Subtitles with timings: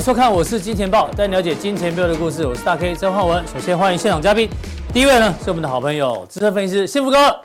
[0.00, 2.46] 收看，我是金钱豹，带你了解金钱背后的故事。
[2.46, 3.46] 我是大 K 曾焕文。
[3.46, 4.48] 首先欢迎现场嘉宾，
[4.94, 7.38] 第一位呢是我们的好朋友资深分析师幸福哥。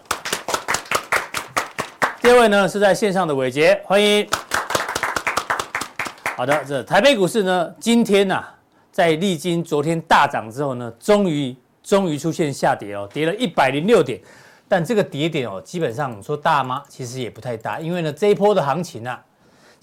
[2.21, 4.25] 第二位呢是在线上的伟杰，欢迎。
[6.37, 8.41] 好的，这台北股市呢今天呐、
[8.89, 11.53] 在历经昨天大涨之后呢，终于
[11.83, 14.17] 终于出现下跌哦，跌了一百零六点。
[14.69, 16.81] 但这个跌点哦，基本上说大吗？
[16.87, 19.21] 其实也不太大，因为呢这一波的行情啊。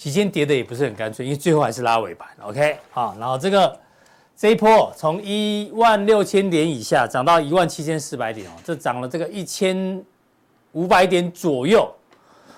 [0.02, 3.78] 期间跌的也不是很干脆，因为最后还是拉尾盘，OK，好，然后这个
[4.36, 10.04] 这一波从一万六千点以下涨到一万七千四百点哦，这涨了这个一千
[10.72, 11.88] 五百点左右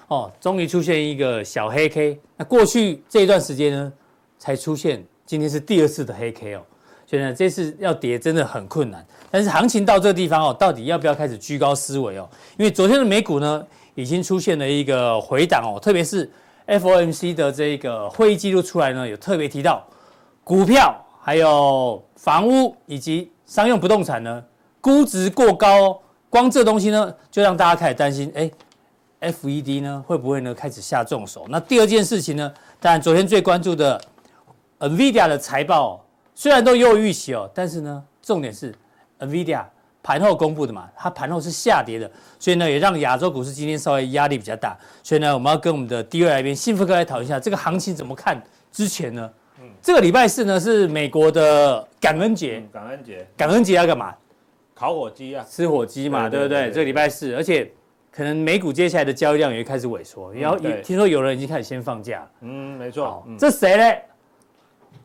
[0.08, 2.18] 哦，终于出现一个小黑 K。
[2.38, 3.92] 那过去这一段时间呢，
[4.38, 6.62] 才出现，今天是第二次的黑 K 哦，
[7.06, 9.06] 所以呢，这次要跌真的很困难。
[9.30, 12.26] 但是行情到这个地方哦，到底要不要开始居高思危哦？
[12.56, 16.30] 因为昨天的美股呢，已经出现了一个回档哦，特别是。
[16.66, 19.86] FOMC 的这个会议记录出来呢，有特别提到
[20.42, 24.42] 股票、还有房屋以及商用不动产呢，
[24.80, 25.98] 估值过高哦。
[26.30, 28.50] 光这东西呢，就让大家开始担心，哎
[29.20, 31.46] ，FED 呢会不会呢开始下重手？
[31.48, 34.00] 那第二件事情呢，当然昨天最关注的
[34.80, 36.00] NVIDIA 的财报哦，
[36.34, 38.74] 虽然都优于预期哦，但是呢，重点是
[39.20, 39.64] NVIDIA。
[40.04, 44.76] 盘后公布的嘛，它盘后是下跌的，所以呢，也让亚洲股市今天稍微压力比较大。
[45.02, 48.40] 所以呢，我们要跟我们的第二来宾幸福哥来讨论一下这个行情怎么看。
[48.70, 54.14] 之前呢，嗯，这个礼拜四呢是美国的感恩节，嗯、感恩节，感恩节要干嘛？
[54.74, 56.70] 烤火鸡啊，吃火鸡嘛，对不对？
[56.70, 57.72] 这个礼拜四，而且
[58.12, 62.28] 可能美股接下来的交易量也会开始萎缩，然后听说有人已经开始先放假。
[62.42, 63.24] 嗯，没错。
[63.26, 64.02] 嗯、这谁嘞？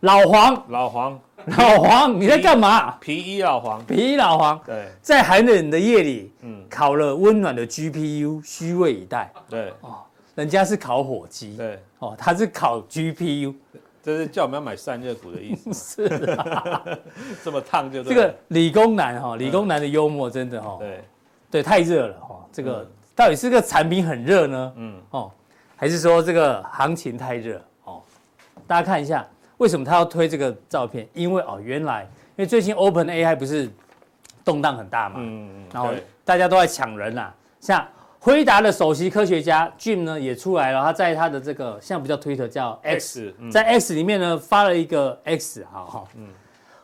[0.02, 1.20] 老黄，老黄。
[1.58, 2.92] 老黄，你在干嘛？
[3.00, 4.60] 皮衣老黄，皮衣老黄。
[4.66, 9.32] 对，在寒冷的夜里，嗯，烤了温暖的 GPU，虚位以待。
[9.50, 10.00] 对，哦，
[10.36, 11.56] 人家是烤火鸡。
[11.58, 13.54] 对，哦，他是烤 GPU，
[14.02, 16.08] 这是叫我们要买散热股的意思。
[16.08, 16.84] 是啊，
[17.44, 18.04] 这么烫就。
[18.04, 20.78] 这个理工男哈，理工男的幽默真的哈。
[20.80, 21.04] 对，
[21.52, 22.46] 对，太热了哈。
[22.52, 24.74] 这个到底是个产品很热呢？
[24.76, 25.32] 嗯，哦，
[25.76, 27.62] 还是说这个行情太热？
[27.84, 28.02] 哦，
[28.68, 29.26] 大家看一下。
[29.60, 31.08] 为什么他要推这个照片？
[31.14, 32.02] 因为哦，原来
[32.36, 33.70] 因为最近 Open AI 不是
[34.44, 35.92] 动荡很大嘛，嗯嗯，然后
[36.26, 37.36] 大家都在抢人啦、啊。
[37.60, 37.88] 像
[38.20, 46.28] 辉达的首席科学家 Jim 呢也出来了，他在他的这个现在不叫 Twitter 叫 X，, X、嗯、在 X 里面呢发了一个 X，好好，嗯，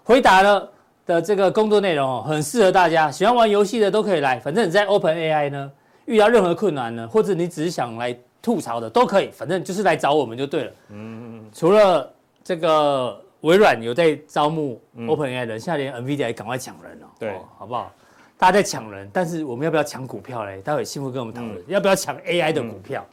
[0.03, 0.69] 辉达的
[1.05, 4.37] 的这个工作内容哦，很适合大家，喜欢玩游戏的都可以来。
[4.37, 5.71] 反正你在 Open AI 呢
[6.05, 10.71] 遇到任何困难呢，或者你只是想来吐槽的都可以，反正就是来找我们就对了。
[10.89, 12.11] 嗯嗯，除了
[12.45, 17.91] 这个微软有在招募 OpenAI 人，现在连 NVIDIA 也赶快抢人哦，对，好不好？
[18.37, 20.61] 大家在抢人，但是我们要不要抢股票嘞？
[20.61, 23.03] 待会幸福跟我们讨论，要不要抢 AI 的股票？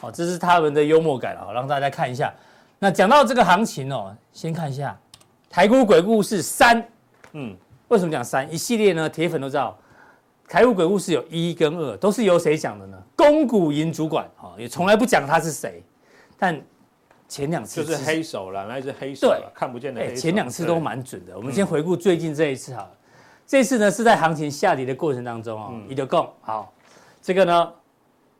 [0.00, 2.32] 哦，这是他们的幽默感啊，让大家看一下。
[2.78, 4.98] 那讲到这个行情哦，先看一下
[5.50, 6.82] 台股鬼故事三，
[7.32, 7.54] 嗯，
[7.88, 8.50] 为什么讲三？
[8.50, 9.76] 一系列呢，铁粉都知道，
[10.48, 12.96] 台股鬼故事有一跟二，都是由谁讲的呢？
[13.14, 15.82] 公股营主管哦，也从来不讲他是谁，
[16.38, 16.58] 但。
[17.28, 20.16] 前两次就是黑手了，那一只黑手，对，看不见的黑手。
[20.16, 21.36] 前两次都蛮准的。
[21.36, 22.90] 我们先回顾最近这一次好了。
[23.46, 26.72] 这次呢是在行情下跌的过程当中哦，一个共好，
[27.22, 27.72] 这个呢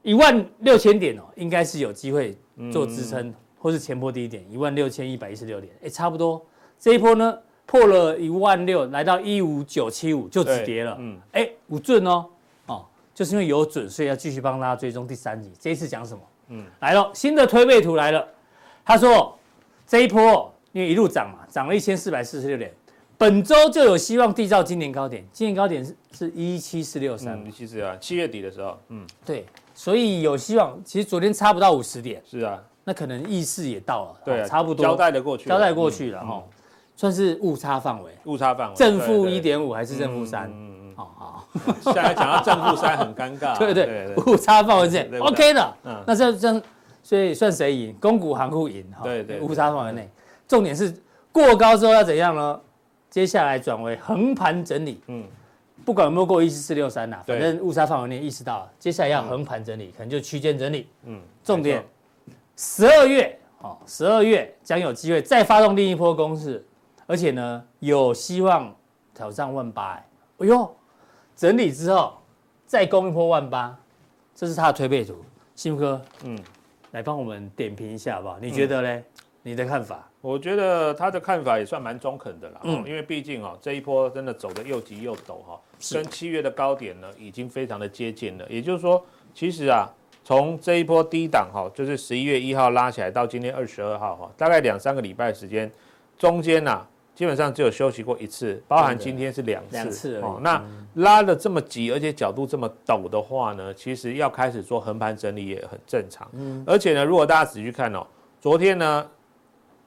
[0.03, 2.39] 一万六千点哦，应该是有机会
[2.73, 6.45] 做支撑，或是前波低点一万六千一百一十六点，哎，差不多
[6.79, 12.27] 这一波呢破了一万六，来到一五九七五就止跌了，嗯，哎，五准哦，
[12.67, 15.51] 哦，就是因为有准，所以要继续帮大家追踪第三集。
[15.59, 16.21] 这一次讲什么？
[16.49, 18.27] 嗯，来了，新的推背图来了。
[18.89, 19.39] 他说
[19.87, 22.73] ：“这一波因为一路涨嘛，涨了一千四百四十六点，
[23.19, 25.23] 本周就有希望缔造今年高点。
[25.31, 29.45] 今年高点是是一七四六三，一七四啊，七月底的时候，嗯，对，
[29.75, 30.75] 所以有希望。
[30.87, 36.53] 其实昨天差不到五十点，是啊，那可能意识也到了，对、啊，差不多交代的过去，交代过去了哈、嗯嗯，
[36.97, 40.49] 算是误差范围，误差范围，正负一点五还是正负三？
[40.49, 41.49] 嗯嗯，好好，
[41.83, 46.59] 现在讲到正负三很尴尬， 对对对，误差范围线 OK 的，嗯，那这这。”
[47.09, 47.97] 所以算谁赢？
[47.99, 49.03] 公股行库赢哈。
[49.03, 50.07] 对对，误差范围内。
[50.47, 50.95] 重点是
[51.33, 52.61] 过高之后要怎样呢？
[53.09, 55.01] 接下来转为横盘整理。
[55.07, 55.25] 嗯，
[55.87, 60.87] 不管有没有过一四四六三呐，反正误差范围内意识到了，接下来要横盘整理，可能就区间整理。
[61.05, 61.83] 嗯，重点，
[62.59, 66.63] 十二月哦，十二月将有机会再发动另一波攻势，
[67.07, 68.71] 而且呢有希望
[69.15, 69.93] 挑战万八。
[69.93, 70.77] 哎呦，
[71.35, 72.19] 整理之后
[72.67, 73.75] 再攻一波万八，
[74.35, 75.17] 这是他的推背图。
[75.55, 76.39] 幸福哥，嗯。
[76.93, 78.39] 来帮我们点评一下好不好？
[78.41, 79.05] 你觉得呢？
[79.43, 80.09] 你的看法？
[80.21, 82.61] 我觉得他的看法也算蛮中肯的啦。
[82.65, 85.61] 嗯因为毕竟哦，这一波真的走得又急又陡哈，
[85.93, 88.45] 跟七月的高点呢已经非常的接近了。
[88.51, 89.03] 也就是说，
[89.33, 89.89] 其实啊，
[90.25, 95.71] 从这一波低档哈，就是十一月一号拉起来到今天二十二号哈，大概两三个礼拜的时间，
[96.19, 96.89] 中间呐、啊。
[97.19, 99.73] 基本上只有休息过一次，包含今天是两次。
[99.73, 106.29] 两次哦，那拉的这么急，而且角度这么陡的话呢，其实要开始做横盘整理也很正常。
[106.35, 108.07] 嗯，而且呢，如果大家仔细看哦，
[108.41, 109.05] 昨天呢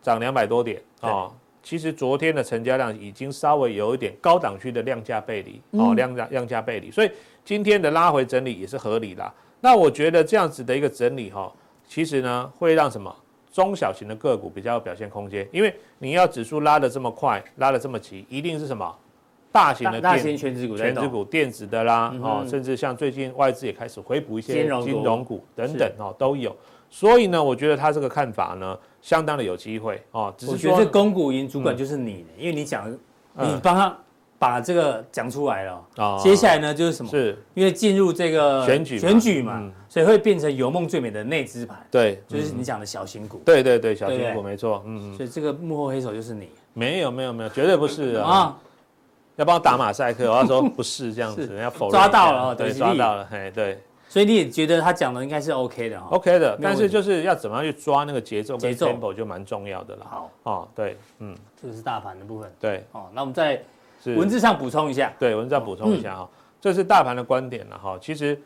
[0.01, 1.31] 涨两百多点哦，
[1.63, 7.09] 其实昨天的成交量已经稍微有一点高档区的量价背离哦，量价量价背离，所以
[7.45, 9.33] 今天的拉回整理也是合理啦。
[9.61, 11.49] 那我觉得这样子的一个整理哈，
[11.87, 13.15] 其实呢会让什么？
[13.51, 18.95] 中小型的个股比较有表现空间，因为你要指数拉的这么快，拉的这么急，一定是什么
[19.51, 24.67] 大型的大型全指股、全指股、电子的啦，嗯、哦，甚至像最近外资也开始回补一些金
[25.03, 26.55] 融股等等哦，都有。
[26.89, 30.33] 所以呢，我觉得他这个看法呢，相当的有机会哦。
[30.37, 33.97] 只是说我觉得公股赢主管就是你，嗯、因为你讲，你帮他。
[34.41, 37.11] 把这个讲出来了，哦，接下来呢就是什么？
[37.11, 41.77] 是，因为进入这个选举选举嘛，所以会变成有梦最美的内资盘。
[41.91, 43.39] 对，就是你讲的小型股。
[43.45, 44.81] 对对对，小型股没错。
[44.87, 46.49] 嗯嗯，所以这个幕后黑手就是你。
[46.73, 48.57] 没有没有没有，绝对不是啊！
[49.35, 51.91] 要帮我打马赛克，我要说不是这样子， 要否认。
[51.91, 53.79] 抓到了，对，抓到了，嘿，对。
[54.09, 60.07] 所以你也觉得他讲的应该是 OK 的，OK 的，但是就是要怎么样去抓那个节奏，节奏 tempo 就蛮重要的了。
[60.09, 62.51] 好，哦，对，嗯，这个是大盘的部分。
[62.59, 63.61] 对，哦，那我们再。
[64.05, 67.97] 文字上补充一下，对，文字上补充一下哈，这是大盘的观点了哈。
[68.01, 68.39] 其实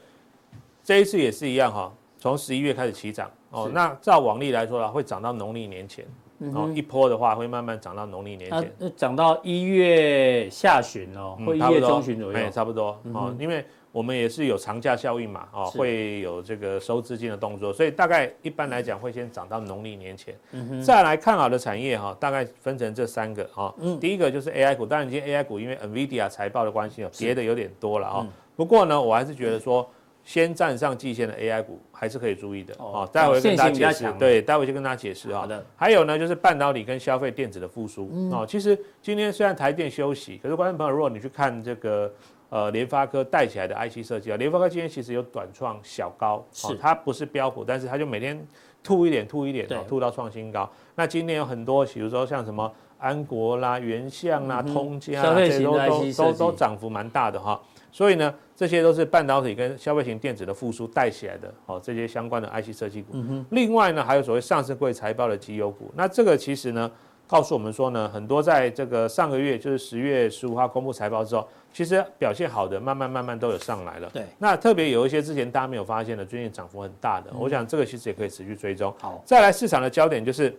[0.84, 3.70] 这一次也是一样哈，从十一月开始起涨哦。
[3.74, 6.06] 那照往例来说呢，会涨到农历年前，
[6.54, 13.66] 哦，一波的话会慢慢涨到农历年前，那涨到一月下旬哦，或一月中旬左右，哎，差不多哦，因为。
[13.96, 20.36] 我们也是有长假效应嘛，哦，会有这个收资金的动作，所以大概一般来讲会先涨到农历年前。
[20.84, 23.74] 再来看好的产业哈，大概分成这三个哈。
[24.02, 28.28] 第一个就是 AI 股，当然今天 AI 股因为 NVIDIA 财报的关系哦，跌的有点多了啊。
[28.58, 29.90] 不过呢，我还是觉得说，
[30.26, 33.10] 先站上季线的 AI 股还是可以注意的哦。
[33.14, 35.48] 待会跟大家解释，对，待会就跟大家解释哈。
[35.78, 38.46] 还有呢，就是半导体跟消费电子的复苏哦。
[38.46, 42.14] 其实今天虽然台电休息，可是观众朋友，如果你去看这个。
[42.50, 48.40] 呃，联发科带起来的 IC 设计啊，联发科今天其实有短创小高，是、哦、它不是标普，但是它就每天
[48.84, 50.70] 吐一点吐一点，吐到创新高。
[50.96, 57.60] 那今天有很多，比如说像什么安国啦、原相啦、通家啦，这些都都都都涨幅蛮大的哈、哦。
[57.92, 63.14] 所以呢，这些都是半导体跟消费型电子的复苏带起来的，哦，这些相关的 IC 设计股。
[63.14, 66.90] 嗯、另外呢，还有所谓上市柜财报的绩优股，那这个其实呢。
[67.28, 74.08] 告诉我们说呢，很多在这个上个月，就是十月十五号公布财报之后，其实表现好的，慢慢慢慢都有上来了。
[74.14, 78.94] 对，那特别有一些之前大家没有发现的，最近涨幅很大的，嗯、我想这个其实也可以持续追踪。
[79.00, 80.56] 好，再来市场的焦点就是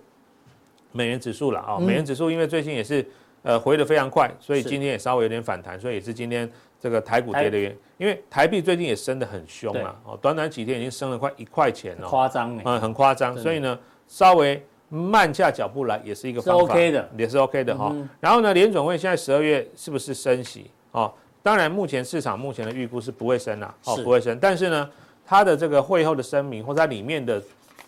[0.90, 3.06] 美元指数了啊，美元指数因为最近也是
[3.42, 14.60] 呃回得非常快，所以今天也稍微有点反弹，所以也是今天这个台股跌的原因，因为台币最近也升得很凶啊哦，短短几天已经升了快一块钱了，夸张嗯，很夸张，所以呢稍微。
[14.88, 17.94] 慢下脚步来也是一个方法，是 OK 的，也是 OK 的哈。
[18.20, 20.70] 然后呢，联准会现在十二月是不是升息？
[20.92, 21.12] 哦，
[21.42, 24.38] 当然目前市场目前的预估是不会升啦，哦，不会升。
[24.40, 24.88] 但是呢，
[25.26, 27.42] 它的这个会后的声明或者它里面的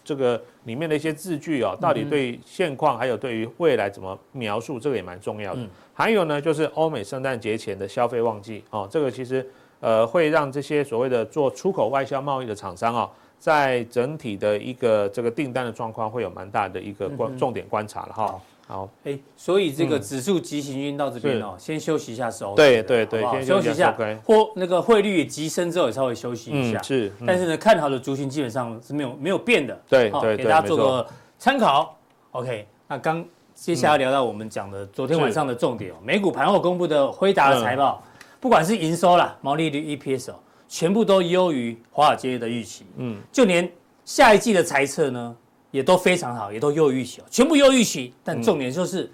[0.05, 5.61] 这个里面的一些字句哦，到底对现况还有对于未来怎么描述，这个也蛮重要的。
[5.95, 9.47] 还有呢，就是欧美圣诞节前的消费旺季哦，这个其实
[9.81, 13.09] 呃会让这些所谓的做出口外销贸易的厂商啊。
[13.39, 18.41] 在整体的一个这个订单的状况，会有蛮大的一个观重点观察了哈。
[18.67, 22.55] 好，哎，所以这个指数急行军到这边哦，先休息一下收。
[22.55, 23.97] 对对对，先休息一下。
[24.23, 26.83] 或那个汇率急升之后，也稍微休息一下。
[26.83, 29.75] 是，但是呢，看好的族群基本上是没有没有变的。
[29.89, 31.07] 对对对，给大家做个
[31.39, 31.97] 参考。
[32.33, 38.03] OK，那刚接下来聊到我们讲的昨天晚上的重点哦，美股盘后公布的辉达的财报，
[38.39, 40.35] 不管是营收啦、毛利率、EPS 哦。
[40.69, 43.69] 全部都优于华尔街的预期，嗯，就连
[44.05, 45.35] 下一季的财测呢，
[45.71, 48.13] 也都非常好，也都优于预期，全部优于预期。
[48.23, 49.11] 但重点就是，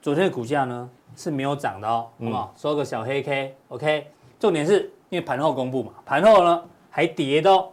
[0.00, 2.54] 昨天的股价呢是没有涨的哦，好不好？
[2.56, 4.06] 收个小黑 K，OK。
[4.38, 7.68] 重点是因为盘后公布嘛，盘后呢还跌的哦，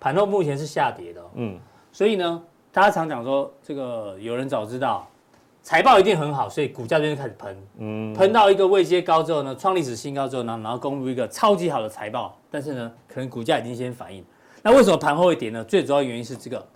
[0.00, 1.58] 盘后目前是下跌的，嗯，
[1.92, 5.08] 所以呢，大家常讲说这个有人早知道。
[5.64, 14.22] 财报一定很好，所以股价就开始喷，嗯，喷到一个位阶高之后呢，创历史新高之后呢，然后公布一个超级好的财报，但是呢，可能股价已经先反应。
[14.60, 15.64] 那为什么盘后会跌呢？
[15.64, 16.66] 最主要原因是这个，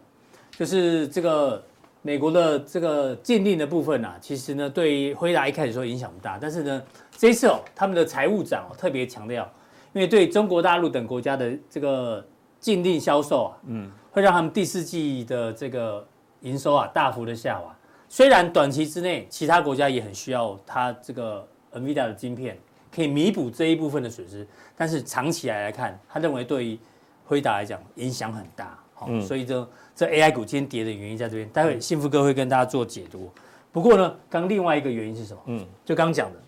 [0.52, 1.62] 就是这个
[2.00, 6.82] 美国的这个禁令的部分啊，其实呢，对于辉达一开始说影响不大，但是呢，
[7.14, 9.46] 这一次哦，他们的财务长哦特别强调，
[9.92, 12.26] 因为对中国大陆等国家的这个
[12.58, 16.02] 禁令销售啊，嗯，会让他们第四季的这个。
[16.42, 17.76] 营收啊大幅的下滑。
[18.08, 22.58] 虽然短期之内其他国家也很需要它这个 NVIDIA 的晶片，
[22.90, 24.46] 可以弥补这一部分的损失，
[24.76, 26.78] 但是长期来来看，他认为对于
[27.24, 28.78] 辉达来讲影响很大。
[28.94, 33.30] 好、嗯，所以这这 AI 股今天跌的原因在这边，待会幸福哥会跟大家做解读。
[33.70, 35.40] 不过呢，刚另外一个原因是什么？
[35.46, 36.38] 嗯，就刚讲的，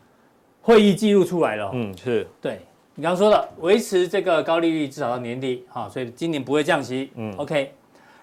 [0.62, 1.70] 会议记录出来了。
[1.74, 2.58] 嗯，是对
[2.94, 7.12] 你刚刚说的，维持这个高利率至少到年底，好，所以今年不会降息。
[7.14, 7.72] 嗯，OK。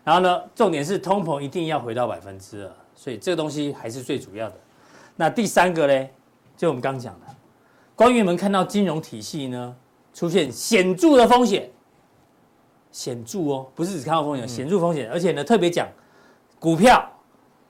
[0.03, 4.55] 然后呢，重点是通膨一定要回到百分之二，所以这个东西还是最主要的。
[5.15, 6.07] 那第三个呢，
[6.57, 7.27] 就我们刚讲的，
[7.95, 9.73] 官员们看到金融体系呢
[10.13, 11.69] 出现显著的风险，
[12.91, 15.87] 显著哦，不是只看到风险，显著风险，而且呢特别讲
[16.59, 17.09] 股票。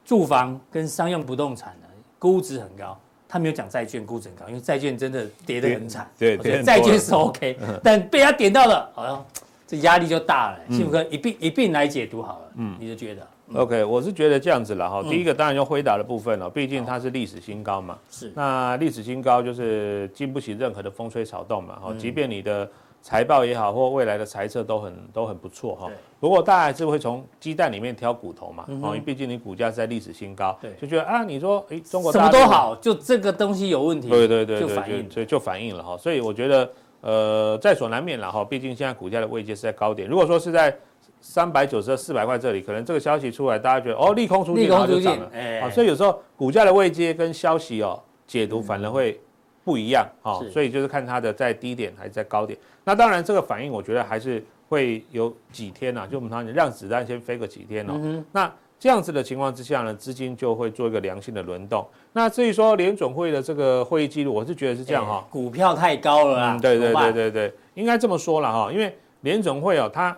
[0.05, 6.09] 住房跟商用不动产的估值很高，他没有讲债券估值很高，因为债券真的跌得很惨。
[6.17, 9.25] 对对，债券是 OK， 但被他点到了，好像
[9.67, 10.59] 这压力就大了。
[10.69, 15.03] 幸福哥一并一并来解读好了，嗯，你就觉得？OK，我是觉得这样子了哈。
[15.03, 17.97] 第一个当然就辉达的部分了，毕竟它是历史新高嘛。
[18.09, 18.31] 是。
[18.35, 21.79] 那历史新高就是经不起任何的风吹草动嘛。
[21.79, 22.69] 哈，即便你的。
[22.99, 25.89] 财报也好，或未来的财测都很都很不错哈。
[26.19, 35.95] 不过大家还是会从鸡蛋里面挑骨头嘛，哦，因为毕竟你股价是在历史新高，就觉得啊，你说哎，中国什么都好，就这个东西有问题，对对对对，所以就反映了哈。
[35.95, 38.43] 所以我觉得呃，在所难免了哈。
[38.43, 40.75] 毕竟现在股价的位阶是在高点，如果说是在
[41.21, 49.19] 三百九十四百块这里，可能这个消息出来，大家觉得哦，利空出尽，然后就涨了，哎，所以有时候股价的位阶跟消息哦解读反而会。
[49.67, 52.57] 不一样啊，所以就是看它的在低点还是在高点。
[52.85, 58.23] 那当然这个反应，我觉得还是会有几天呐，就我们常讲让子弹先飞个几天哦。
[58.31, 61.85] 那这样子的情况之下呢，资金就会做一个良性的轮动。
[62.13, 66.57] 那至于说联准会的这个会议记录，我是觉得是这样哈，股票太高了啊。
[66.61, 70.17] 对对对对对，应该这么说了哈，因为联准会哦，它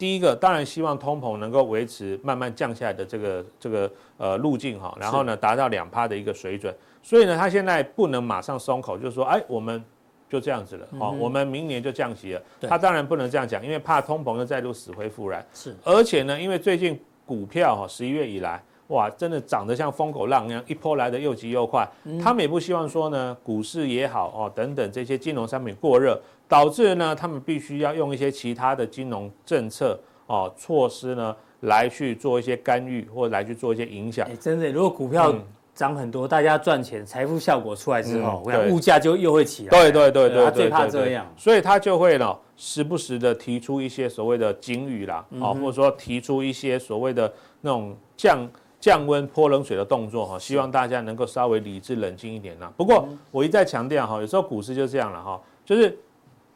[0.00, 6.74] 第一个当然希望通膨能够维持慢慢降下来的这个这个呃路径哈，然后呢达到两趴的一个水准。
[7.02, 9.84] 所以呢，他现在不能马上松口，就是说，哎，我们
[10.26, 12.42] 就这样子了，哦，我们明年就降息了。
[12.62, 15.44] 他当然不能这样讲，因为怕通膨又再度死灰复燃。
[15.52, 21.88] 是，而且呢，因为最近股票哈，十一月以来，哇，真的涨得像疯狗浪一样，一波来的又急又快。
[22.22, 34.26] 他们也不希望说呢，股市也好哦，等等这些金融商品过热，导致呢，他们必须要用一些其他的金融政策哦措施呢，来去做一些干预，或者来去做一些影响。
[34.28, 35.34] 哎，真的，如果股票，
[35.72, 39.70] 涨很多，大家赚钱，财富效果出来之后，我想物价就又会起来。
[39.70, 47.32] 对对对对，他最怕这样，所以他就会呢，时不时的提出一些所谓的警语啦，啊，或者说提出一些所谓的
[47.62, 48.46] 那种降
[48.80, 52.72] 降温泼冷水的动作哈，希望大家能够稍微理智冷静一点啦。
[52.76, 55.96] 不过我一再强调哈，有时候股市就这样了哈，就是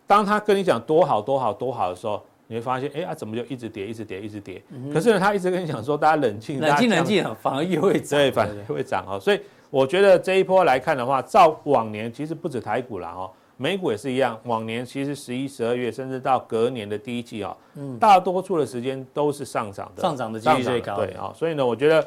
[0.06, 2.20] 当他跟你讲多好多好多好的时候。
[2.46, 4.62] 你会发现，哎啊，怎么就一直跌，一直跌，一直跌？
[4.68, 9.18] 嗯、可是呢，他一直跟你讲说，大家冷静，冷静，冷静，反而又会涨，对，反而会涨哈。
[9.18, 9.40] 所以
[9.70, 14.38] 我觉得这一波来看的话，照往年其实不止台股了哦，美股也是一样。
[14.44, 20.96] 往年其实十一、十二月，甚至到隔年的第一季啊，嗯，大多数的时间都是上涨的，上涨的几率最高。
[20.96, 22.06] 对啊，所以呢，我觉得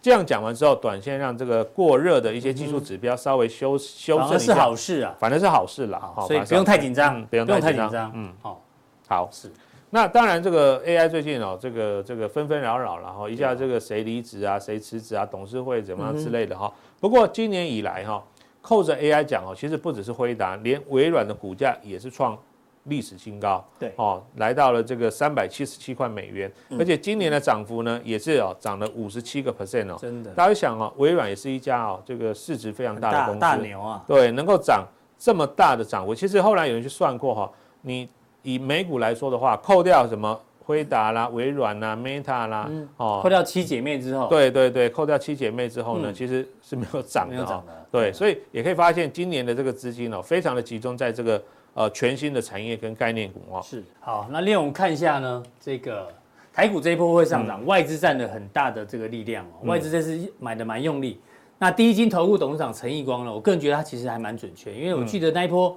[0.00, 6.12] 这样讲完之后，短线让这个过热的一些技术指标稍微修修正一下，是好事啊，反正是好事啦。
[6.26, 8.12] 所以不用太紧张，不用太紧张。
[8.14, 8.62] 嗯，好，
[9.06, 9.50] 好是。
[9.90, 16.70] 那当然，这个 AI 最近哦，这个这个纷纷扰扰，然后一下这个谁离职啊，谁辞职啊，董事会怎么样之类的哈。
[17.00, 18.22] 不过今年以来哈，
[18.68, 22.36] 扣着 AI 讲哦，其实不只是辉达，连微软的股价也是创
[22.84, 23.90] 历史新高，对。
[23.96, 30.30] 哦，来到了这个三百七十七块美元，而且今年的涨幅呢，也是哦涨了五十七个 percent 哦，真的。
[30.32, 34.86] 大家想哦，微软也是一家哦，这个市值非常大的公司，大牛啊，对，能够涨
[35.18, 38.06] 这么大的涨幅，其实后来有人去算过哈，你。
[38.42, 47.64] 以美股来说的话，扣掉什么辉达啦、微软啦、Meta 啦，嗯、哦，扣掉七姐妹之后，对对对，扣掉七姐妹之后呢，嗯、其实是没有涨的。
[47.90, 53.62] 对，所以也可以发现今年的这个资金哦，非常的集中在这个呃全新的产业跟概念股哦。
[53.64, 56.06] 是，好，那另外我们看一下呢，这个
[56.52, 61.18] 台股这一波会上涨，嗯、外资占了很大的这个力量哦，外资这次买的蛮用力。
[61.18, 61.24] 嗯、
[61.60, 65.74] 那第一金投顾董事长陈义光呢，我个人觉得他其实还蛮准确，因为我记得那一波。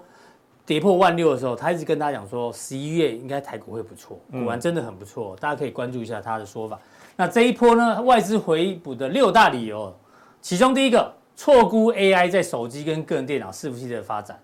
[0.66, 6.80] 跌破万六的时候，他一直跟大家讲说，十一月应该台股会不错，果然真的很不错，大家可以关注一下他的说法。
[7.18, 9.94] 那这一波呢，外资回补的六大理由，
[10.40, 14.40] 其中第一个，错估 AI 在手机跟个人电脑伺服器的发展，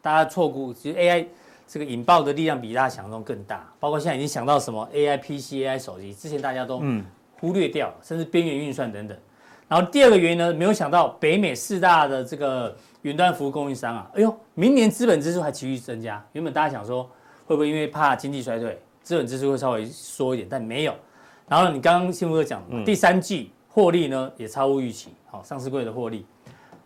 [0.00, 1.26] 大家错估，其实 AI
[1.66, 6.82] 这个引爆的力量比大家想象中更大，包括现在已经想到什么 AI PC、AI 手机，之前大家都
[7.38, 9.18] 忽略掉了，甚至边缘运算等等。
[9.68, 12.74] 然后第二个原因呢，没有想到北美四大的这个。
[13.02, 16.22] 云端服务供应商啊，哎呦，明年资本支出还持续增加。
[16.32, 17.04] 原本大家想说，
[17.46, 20.48] 会不会因为怕经济衰退，资本支出会稍微缩一点？
[20.50, 20.94] 但没有。
[21.48, 26.24] 然后你刚刚新闻哥讲，嗯、第三季获利呢也超乎预期，好，上市柜的获利。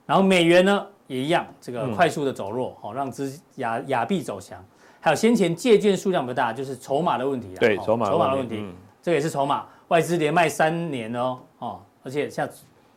[0.06, 4.64] 然后美元呢也一样，这个快速的走弱，好、嗯，让资亚亚币走强。
[5.00, 7.60] 还有先前借券数量不大，就是筹码的问题啊。
[7.60, 9.66] 对，筹码筹码的问题，嗯、这个也是筹码。
[9.88, 12.50] 外资连卖三年哦，哦，而且现在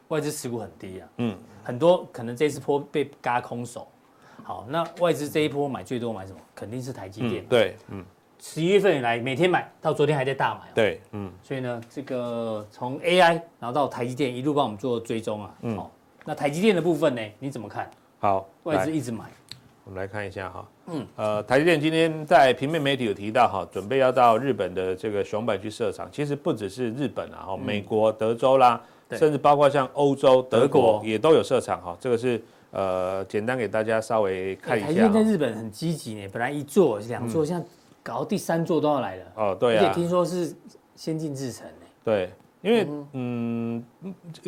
[0.07, 1.35] 外资持股很低啊，嗯，
[1.67, 3.85] 很多可能这次波被嘎空手。
[4.41, 6.39] 好，那外资这一波买最多买什么？
[6.55, 7.43] 肯定是台积电。
[7.43, 8.05] 嗯、对，嗯，
[8.39, 10.71] 十一月份以来每天买到昨天还在大买。
[10.73, 15.53] 对，嗯，所以呢，这个从 AI 然后到台积电一路帮我们做追踪啊。
[15.63, 15.91] 嗯，好，
[16.23, 17.21] 那台积电的部分呢？
[17.37, 17.91] 你怎么看？
[18.19, 19.25] 好，外资一直买。
[19.83, 26.07] 我们来看一下哈，嗯，呃，台积电今天在平面媒体有提到哈，准备要到日本的这个熊本去设厂。
[26.13, 28.81] 其实不只是日本啊，哈，美国德州啦，
[29.11, 31.95] 甚至包括像欧洲德国也都有设厂哈。
[31.99, 34.87] 这个是呃，简单给大家稍微看一下。
[34.87, 37.65] 台积电在日本很积极呢，本来一座两座，现在
[38.03, 39.23] 搞到第三座都要来了。
[39.35, 39.83] 哦，对啊。
[39.83, 40.53] 而且听说是
[40.95, 41.85] 先进制程呢。
[42.03, 42.29] 对，
[42.61, 43.83] 因为嗯，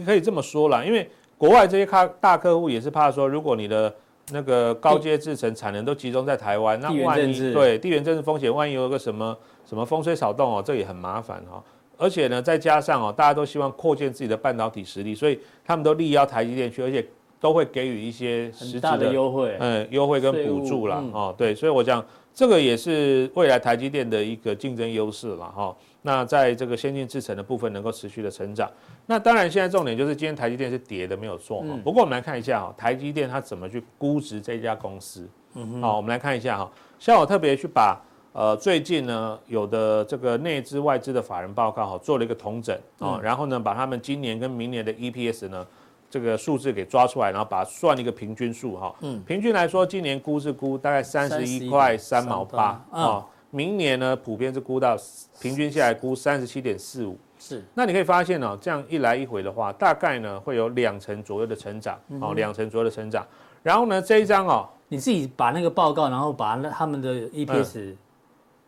[0.06, 3.94] 可以这么说啦，因为国外这些大大客户也是怕说，如果你的
[4.32, 9.36] 那个高阶制程产能都集中在台湾，那万一对地缘政治风险，万一有个什么
[9.66, 11.64] 什么风吹草动哦，这也很麻烦哈。
[12.00, 17.06] 而且呢，再加上哦，大家都希望扩建自己的半导体实力，所以他们都力邀台积电去，而且
[17.40, 21.04] 都会给予一些实质的优惠，嗯，优惠跟补助啦。
[21.12, 21.36] 哦。
[21.38, 22.04] 对，所以我讲
[22.34, 25.76] 这个也是未来台积电的一个竞争优势了哈。
[26.02, 28.72] 那在这个先进制程的部分能够持续的成长，
[29.06, 31.68] 那当然现在重点就是今天台积电是跌的没有错哈。
[31.84, 35.28] 不过我们来看一下哈，台积电它怎么去估值这家公司。
[35.56, 38.02] 嗯好，我们来看一下哈，像我特别去把
[38.34, 45.66] 呃最近呢有的这个内资外资的法人报告哈做了一个统整啊，然后呢把他们今年跟明年的 EPS 呢
[46.10, 48.96] 这个数字给抓出来，然后把它算一个平均数哈。
[49.02, 49.22] 嗯。
[49.28, 53.24] 平均来说，今年估是估大概三十一块三毛八啊。
[53.52, 54.98] 明年呢，普遍是估到
[55.40, 57.64] 平均下来估三十七点四五，是。
[57.76, 63.24] 那你可以发现哦，这样一来一回的话，大概呢会有两成左右的成长，哦，两成左右的成长。
[63.62, 67.94] 然后呢，这一张哦，你自己把那个报告，然后把那他们的 EPS，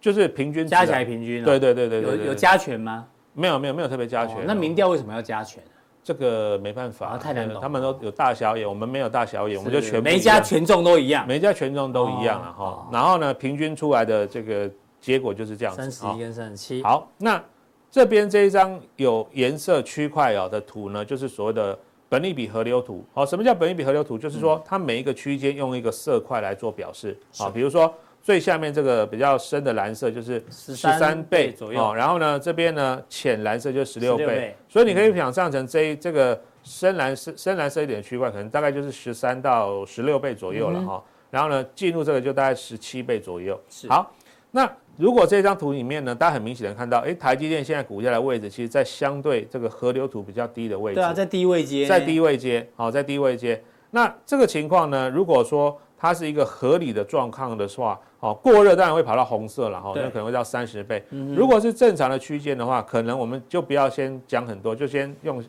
[0.01, 3.07] 就是平均加起来平均，对对对对，有有加权吗？
[3.33, 4.37] 没有没有没有特别加权。
[4.45, 5.63] 那民调为什么要加权？
[6.03, 7.61] 这个没办法，太难懂。
[7.61, 12.89] 他们都有大小眼，我们没有大小眼，我们就全部每家权重都一样，每家权重都一样了哈。
[12.91, 14.69] 然后呢，平均出来的这个。
[15.01, 16.83] 结果就是这样子，三十一跟三十七。
[16.83, 17.43] 好，那
[17.89, 21.75] 这边这一张有颜色区块哦的图呢，就是所谓的
[22.07, 23.03] 本利比河流图。
[23.11, 24.15] 好，什么叫本利比河流图？
[24.15, 27.19] 就是说它每一个区间用一个色块来做表示。
[27.35, 31.93] 好，比如说最下面这个比较深的蓝色就是十三倍左右。
[31.93, 34.55] 然后呢，这边呢浅蓝色就十六倍。
[34.69, 41.03] 所以你可以想象成这这个深蓝色深蓝色一点的区块，可能大概就是十三到十六倍左右了哈。
[41.29, 43.59] 然后呢，进入这个就大概十七倍左右。
[43.87, 44.13] 好，
[44.51, 44.71] 那。
[44.97, 50.95] 如果这张图里面呢，大家很明显的看到，哎，台积电现在股价的位置，其实在相对这个河流图比较低的位置。
[50.95, 51.87] 对啊，在低位阶。
[51.87, 53.63] 在低位阶，好，在低位阶。
[53.91, 61.03] 那这个情况呢，如果说它是一个合理的状况的话，哦，过热当然会跑到红色了，哈，那可能会到三十倍。
[61.35, 65.43] 如果是正常的区间的话，可能我们就不要先讲很多，就先用。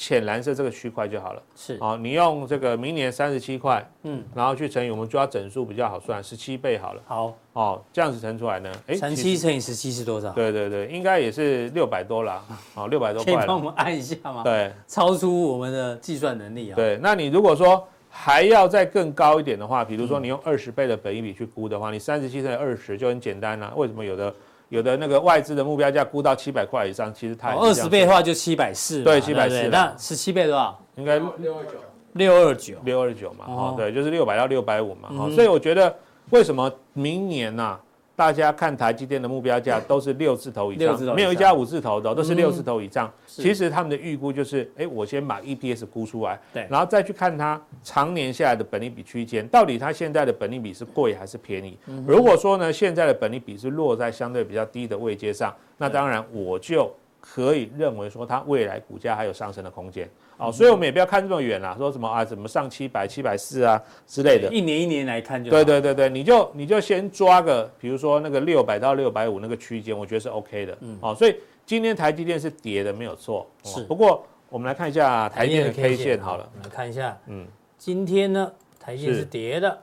[0.00, 7.02] 浅蓝色这个区块就好了，是啊，你用这个明年三十七块，嗯，然后去乘以，我们抓整数比较好算，十七倍好了。
[7.04, 10.30] 好，哦，这样子乘出来呢，哎，乘七乘以十七是多少？
[10.30, 12.40] 对对对，应该也是六百多啦，
[12.76, 13.34] 哦，六百多块。
[13.34, 14.44] 可以帮我们按一下吗？
[14.44, 16.76] 对，超出我们的计算能力啊。
[16.76, 17.84] 对，那你如果说
[18.20, 23.72] 还要再更高一点的话，比如说你用二十倍的本益比去估的话，你三十七乘以二十就很简单啦。
[23.76, 24.34] 为什么有的？
[24.70, 29.66] 有的那个外资的目标价估到七百块以上，其实它二十倍的话就七百四，对，七百四。
[29.68, 30.78] 那十七倍多少？
[30.96, 31.78] 应该六二九，
[32.12, 33.46] 六二九，六二九嘛。
[33.48, 35.08] 哦，对，就是六百到六百五嘛。
[35.16, 35.96] 哦，所以我觉得
[36.28, 37.78] 为什么明年呐？
[38.18, 43.08] 大家看台积电的目标价都是六字头以上，没有一家五字头的，都是六字头以上。
[43.28, 51.78] 其实他们的预估就是，哎，我先把 EPS 估出来，对，然后再去看它常年下来的本利比区间，到底它现在的本利比是贵还是便宜。
[52.04, 60.08] 如果说呢，现在的本利比是落在相对比较低的位阶上，那当然我就可以认为说它未来股价还有上升的空间。
[60.38, 65.50] 哦，所以我们也不要看这么远啦，说什么啊，怎么上七百、七百四啊之类的，一年一年来看就。
[65.50, 70.78] 对对对对，你就你就先抓个，比如说那个六百到六百五那个区间，我觉得是 OK 的。
[70.80, 70.96] 嗯。
[71.02, 73.44] 哦，所以今天台积电是跌的，没有错。
[73.64, 73.82] 是。
[73.82, 77.18] 不过我们来看一下台积电的 K 线好了，我们来看一下。
[77.26, 77.44] 嗯。
[77.76, 79.76] 今天呢，台积电是跌的，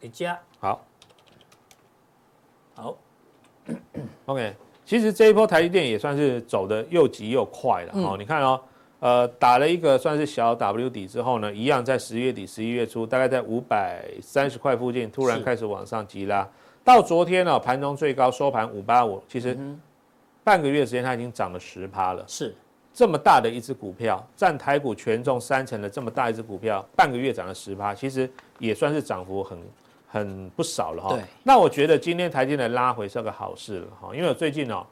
[0.00, 0.38] 一加。
[0.58, 0.82] 好。
[2.74, 2.96] 好。
[4.24, 7.92] OK，其实这一波台积电也算是走的又急又快了。
[7.94, 8.60] 哦，你看哦。
[9.00, 16.48] 呃，打了一个算是小 W 底之后呢，一样在十月底、十一月初，大概在五百三十块附近，突然开始往上急拉。
[16.84, 19.58] 到昨天呢、哦，盘中最高收盘五八五，其实
[20.44, 22.24] 半个月时间它已经涨了十趴了。
[22.28, 22.54] 是
[22.94, 29.58] 这么大的一只股票，占台股权重三成的这么大一只股票，半个月涨了十趴，其实也算是涨幅很
[30.12, 31.14] 很不少了哈。
[31.14, 31.24] 对。
[31.42, 34.86] 那我觉得今天台积电拉回是个好事了哈，因为我最近哦，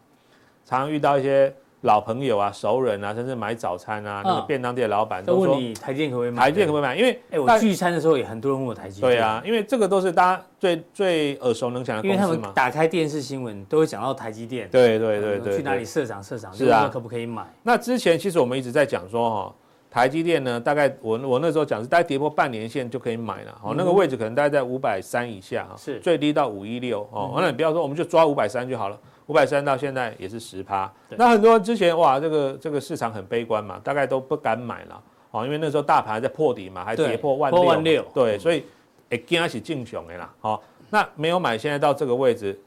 [0.65, 1.55] 常常遇到一些。
[1.83, 6.43] 老朋友啊，熟人啊，甚至买早餐啊，那个便当店的老板都说：“你台积电可不可以买？
[6.43, 6.95] 台积电可不可以买？
[6.95, 9.13] 因为哎，我聚餐的时候也很多人问我台积电。
[9.13, 12.23] 对啊，因为这个都是大家最最耳熟能详的公司嘛。
[12.23, 14.69] 因为他们打开电视新闻都会讲到台积电。
[14.69, 15.57] 对对对对。
[15.57, 16.53] 去哪里设厂设厂？
[16.53, 17.47] 是啊，可不可以买？
[17.63, 19.55] 那之前其实我们一直在讲说哈，
[19.91, 23.59] 台积电呢，大概我我那时候讲是大概跌破半年线就可以买了。
[23.63, 27.33] 哦，那个位置可能大概在五百三以下哈，是最低到五一六哦。
[27.35, 28.99] 完了，你不要说，我们就抓五百三就好了。
[29.27, 35.01] 五百三到现在也是十趴，那很多人之前哇，这个这个市场很悲观嘛，大概都不敢买了，
[35.31, 38.65] 哦，因为那时候大盘还在破底嘛，还跌破万六，万六，对，所以
[39.11, 42.61] 哎，惊是进熊的啦，好，那没有买，现在到这个位置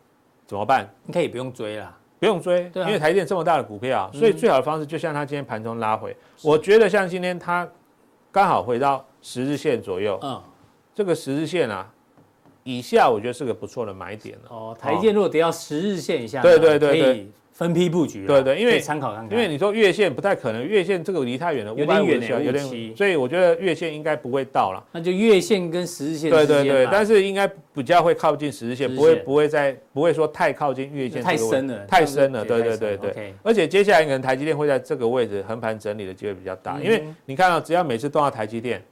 [0.48, 0.88] 怎么办？
[1.06, 7.68] 你可以不用追了，不用追，因为台积电这么大的股票，所以最好的方式就像它今天盘中拉回，我觉得像今天它
[8.32, 10.42] 刚好回到十日线左右，嗯，
[10.96, 11.86] 这个十日线啊。
[12.64, 14.44] 以下我觉得是个不错的买点了。
[14.48, 18.26] 哦，台积电如果跌到十日线以下，对对对，可以分批布局。
[18.26, 19.32] 对对，因为参考看看。
[19.32, 24.84] 因为你说月线不太可能，月线这个离太远了，有点远，有点，所以我觉得月线应该不会到了。
[24.92, 26.32] 那就月线跟十日线。
[26.32, 31.22] 对对对，但是应该比较会靠近十日线，不会不会再不会说太靠近月线。
[31.22, 32.44] 太深了，太深了。
[32.44, 33.34] 对对对对。
[33.44, 38.84] 而且接下来可能台积电会在这个位置横盘整理的机会比较大，因为你看到只要每次动到台积电，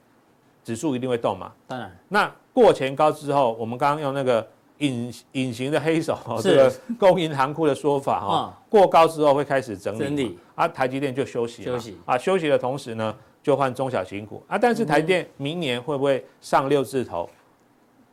[0.62, 1.50] 指数一定会动嘛。
[1.66, 1.90] 当然。
[2.08, 4.46] 那过前高之后，我们刚刚用那个
[4.82, 10.38] 隐隐形的黑手，这个供银行库的说法哈，过高之后会开始整理，整理。
[10.54, 11.98] 啊，台积电就休息了，休息。
[12.04, 14.42] 啊，休息的同时呢，就换中小型股。
[14.48, 17.30] 啊，但是台积电明年会不会上六字头？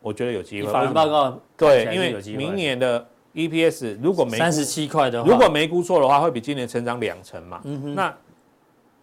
[0.01, 0.71] 我觉得有机会。
[0.71, 7.61] 法人报告对，因为明年的 EPS 如果没三十七块的话，如果没估错的话，会比今年成长两成嘛。
[7.95, 8.15] 那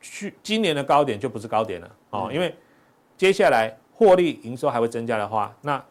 [0.00, 2.54] 去今年的高点就不是高点了哦，因为
[3.16, 3.76] 接下来。
[3.98, 5.82] 获利营收还会增加的话，那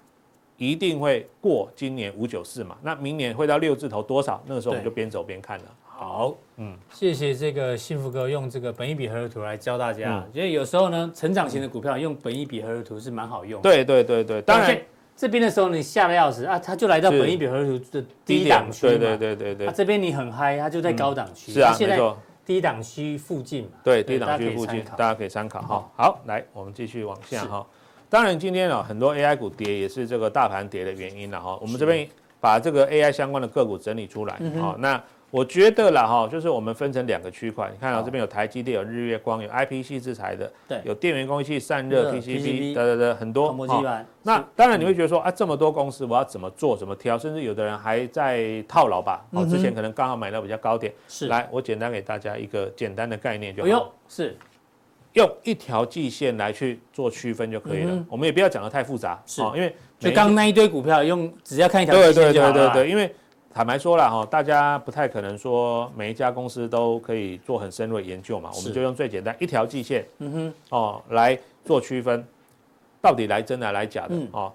[0.57, 2.77] 一定会过今年五九四嘛？
[2.81, 4.41] 那明年会到六字头多少？
[4.45, 5.65] 那个时候我们就边走边看了。
[5.83, 10.25] 好，嗯，谢谢这个幸福哥用这个本一比合流图来教大家。
[10.33, 13.61] 因为有时候呢，成长型的股票用本一比合流图是蛮好用。
[13.61, 14.77] 对对对对，当然
[15.15, 18.91] 这边的时候你吓得要死啊，它就来到本一比合流图的低档区嘛。
[18.91, 19.73] 对对对对对。
[19.73, 21.53] 这边你很嗨，它就在高档区。
[21.53, 22.17] 是啊，没错。
[22.45, 23.69] 低档区附近嘛。
[23.83, 25.89] 对，低档区附近，大家可以参考哈。
[25.95, 27.65] 好，来，我们继续往下哈。
[28.09, 31.57] 当然，今天啊，很多 AI 股跌也是这个大盘跌的原因了哈。
[31.61, 32.07] 我们这边
[32.39, 34.75] 把这个 AI 相关的个股整理出来啊。
[34.79, 37.69] 那我觉得啦哈，就是我们分成两个区块。
[37.73, 43.53] 你看到这边有台积电、有日月光、有 IPC 制裁的，对，有电源供应器散热 PCB 的的很多。
[44.23, 47.17] 那当然你会觉得说啊，这么多公司我要怎么做、怎么挑？
[47.17, 49.25] 甚至有的人还在套牢吧？
[49.31, 50.93] 哦，之前可能刚好买到比较高点。
[51.09, 51.27] 是。
[51.27, 53.93] 来，我简单给大家一个简单的概念就好。
[54.07, 54.37] 是。
[55.15, 62.54] 用一条季线来去做区分就可以了，嗯、我们也不要讲的太复杂，是，因为就刚刚那一堆股票用只要看一条季线就好了。
[62.54, 63.10] 对对对对对，因为
[63.54, 72.21] 坦白说了哈，大家不太可能说每一家公司都可以做很深入的研究嘛，我们就用最简单一条季线，嗯哼，哦来做区分，
[73.01, 74.51] 到底来真的来假的、嗯、哦，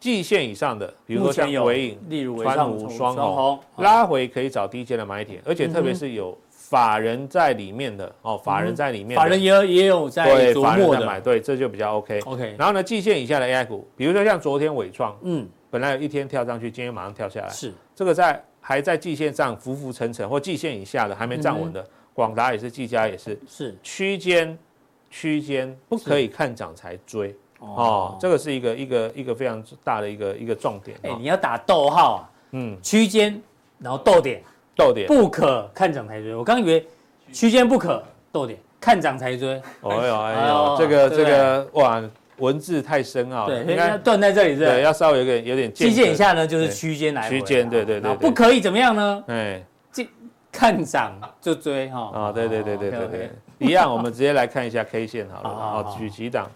[0.00, 6.34] 季线以上的，比如说像尾影、例如川湖、双红，拉回可以找低阶的买点，而且特别是有。
[6.68, 12.20] 法人在里面的哦，法人在里面，法人也有也有在对，法人在买，对，这就比较 OK。
[12.26, 17.72] OK，然后呢，季线以下的 AI 股，比如说像昨天伟创，嗯，本来有一天跳上去，今天马上跳下来，是。
[17.94, 23.74] 这个在还在季线上浮浮沉沉或季线以下的还没站稳的，广达也是，技嘉也是，是。
[23.82, 24.58] 区间
[25.10, 27.34] 区间不可以看涨才追。
[27.60, 30.98] 哦，这个是一个一个一个非常大的一个一个重点。
[31.02, 33.40] 哎，你要打逗号啊，嗯，区间
[33.78, 34.42] 然后逗点。
[34.78, 36.86] 逗点不可看涨才追，我刚以为
[37.32, 39.60] 区间不可逗点看涨才追。
[39.82, 42.00] 哎呦哎呦，这个这个哇，
[42.36, 43.64] 文字太深奥了。
[43.64, 44.60] 对，应该断在这里是。
[44.60, 45.72] 对，要稍微有点有点。
[45.74, 47.28] 季线以下呢，就是区间来。
[47.28, 48.14] 区间对对对。
[48.14, 49.24] 不可以怎么样呢？
[49.26, 49.60] 哎，
[49.90, 50.08] 这
[50.52, 52.12] 看涨就追哈。
[52.14, 55.50] 啊，对对对对对对，一样，我们直接来看一下 K 线好了。
[55.82, 56.48] 好，举几档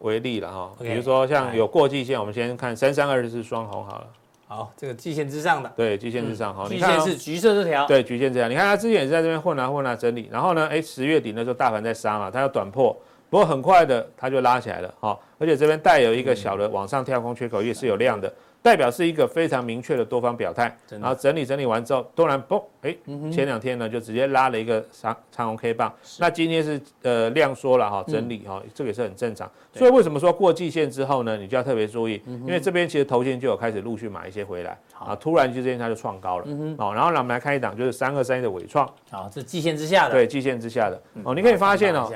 [0.00, 0.72] 为例了哈。
[0.80, 4.06] 比如说像有过季线，我们先看三三二四双红好了。
[4.54, 12.94] 好，这个季线之上的，对，季线之上，好，季线是橘色这条，对，橘线这条，你看它之前也是在这边混啊混啊整理，然后呢，哎，十月底那时候大盘在杀嘛，它要短破，
[13.30, 18.30] 不过很快的它就拉起来了，好，而且这边带有一个小的往上跳空缺口，也是有量的，
[18.62, 20.74] 代表是一个非常明确的多方表态。
[20.88, 22.96] 然后整理整理完之后，突然嘣，哎，
[23.32, 25.92] 前两天呢就直接拉了一个长长红 K 棒。
[26.18, 29.50] 那今天是呃量缩了哈，整理哈，这个也是很正常。
[29.74, 36.46] 所以为什么说过季线之后呢，你就要特别注意，因为这边其实头先就有开始陆续买一些回来啊，突然之间它就创高了。
[36.78, 38.88] 好，然后呢我们来看一档，就是三二三一的尾创。
[39.10, 40.14] 好，这季线之下的。
[40.14, 41.02] 对，季线之下的。
[41.24, 42.10] 哦，你可以发现哦，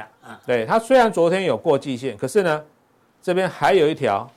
[0.46, 2.62] 对它虽然昨天有过季线，可是呢。
[3.22, 4.30] 这边还有一条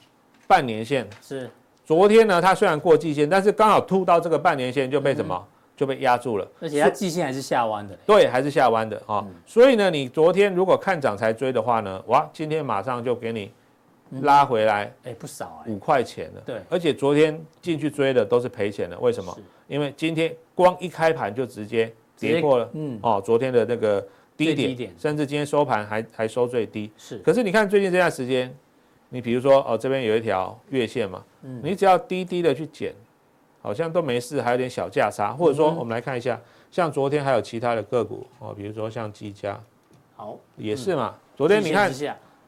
[0.47, 1.47] 半年线，是
[1.89, 9.25] 昨天呢，它虽然过季线，但是刚好突到这个半年线就被什么、嗯、就被压住了，而且它季线还是下弯的，对，还是下弯的啊。
[9.28, 13.52] 嗯、所以呢，你昨天如果看涨才追的话呢，哇，今天马上就给你
[14.21, 16.41] 拉回来，哎、嗯，不少哎，五块钱了。
[16.45, 19.36] 对，而且昨天进去追的都是赔钱的，为什么？
[19.67, 23.99] 因为今天光一开盘就直接跌破了，嗯，哦，昨天的那个
[24.38, 24.93] 低点，低点。
[24.95, 26.91] 甚至今天收盘还还收最低。
[26.95, 28.56] 是，可是你看最近这段时间。
[29.09, 32.93] 你比如说哦，这边有一条月线嘛，嗯，你只要低低的去捡，
[33.59, 39.59] 好像都没事，还有点小价差，或者说我们来看一下，像昨天还有其他的个股哦，比如说像技嘉，
[40.15, 41.91] 好，也是嘛，昨天你看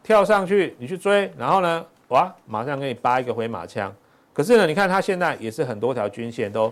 [0.04, 3.92] 跳上去你去追，然后呢，哇，马上给你扒一个回马枪，
[4.32, 6.72] 可是呢，你看它现在也是很多条均线都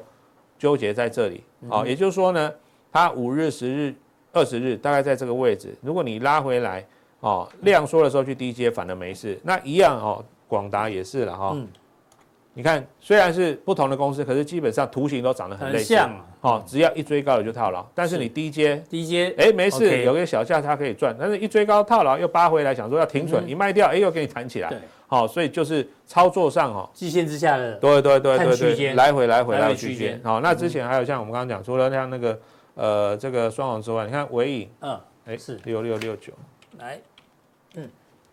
[0.60, 2.54] 纠结在这里，哦，也就是说呢，
[2.92, 3.96] 它五日、十日、
[4.34, 6.86] 二十日大概在这个位置，如果你拉回来。
[7.22, 11.52] 哦，量缩的时候去低接反而没事，那一样哦，广达也是了哈。
[11.54, 11.68] 嗯、
[12.54, 15.96] 你看，虽然是不同的公司，可是基本上图形都长得很类似。
[15.96, 16.26] 很像、啊。
[16.42, 24.70] 哦，只要一追高了就套牢，但是你低接低接，哎，没事有个小价差可以赚，但是一追高套牢又扒回来，想说要停损，嗯、一卖掉，哎，又给你弹起来。
[24.70, 24.80] 对。
[25.06, 27.76] 好、哦，所以就是操作上哦，季线之下的。
[27.76, 30.18] 对对对对对，来回来回来回区间。
[30.24, 32.40] 好、哦，那之前还有像我们刚刚讲，除了像那个
[32.76, 35.60] 呃这个双红之外，你看尾影，嗯，哎是。
[35.66, 36.32] 六六六九，
[36.80, 37.00] 来。
[37.76, 37.90] 嗯，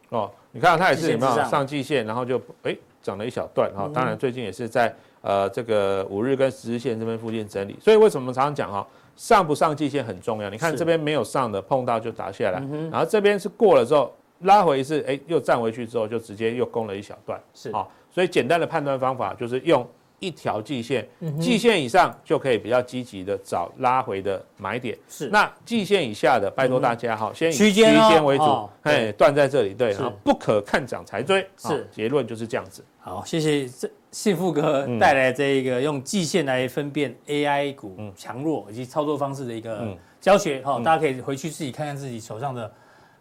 [0.09, 3.91] 哦，你看它也是有没有上季线，然后就哎涨了一小段哈。
[3.93, 7.77] 当然最近也是在呃这个五日跟十日线这边附近整理。
[7.81, 10.49] 所以为什么我们常常讲哈，上不上季线很重要。
[10.49, 17.41] 你看这边没有上的，碰到就打下来，然后这边是过了之后拉回一次，哎又站回去之后就直接又攻了一小段。
[17.53, 19.87] 是啊，所以简单的判断方法就是用。
[20.19, 21.07] 一条季线，
[21.41, 24.97] 季线以上就可以比较积极的找拉回的买点。
[25.09, 31.47] 是，那季线以下的，拜托大家哈，先以区间为主，哎，断在这里，对，不可看涨才追。
[31.57, 32.85] 是，结论就是这样子。
[32.99, 40.61] 好，谢谢这幸福哥带来这一个用季线来分辨 AI 股强弱以及操作方式的一个教学。
[40.63, 42.73] 哈，大家可以回去自己看看自己手上的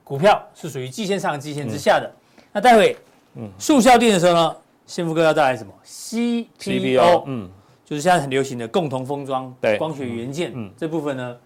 [0.03, 2.09] 股票是属于季线上、季线之下的。
[2.53, 2.97] 那待会，
[3.35, 4.55] 嗯，速效定的时候呢？
[4.85, 7.49] 幸福哥要带来什么？CPO，嗯，
[7.83, 11.37] 就是现在很流行的共同封装，对，光学元件，嗯，这部分呢，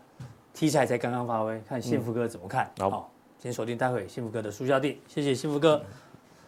[0.54, 2.69] 题材才刚刚发挥，看幸福哥怎么看。
[2.78, 3.10] 好，
[3.41, 5.82] 先锁定待会幸福哥的速效定，谢谢幸福哥。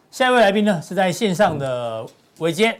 [0.09, 2.05] 下一位来宾呢是在线上的
[2.39, 2.77] 伟捷，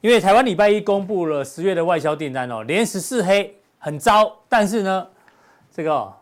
[0.00, 4.32] 因为台湾礼拜一公布了十月的外销订单哦，连十四黑，很糟。
[4.48, 5.06] 但是呢，
[5.72, 6.12] 这个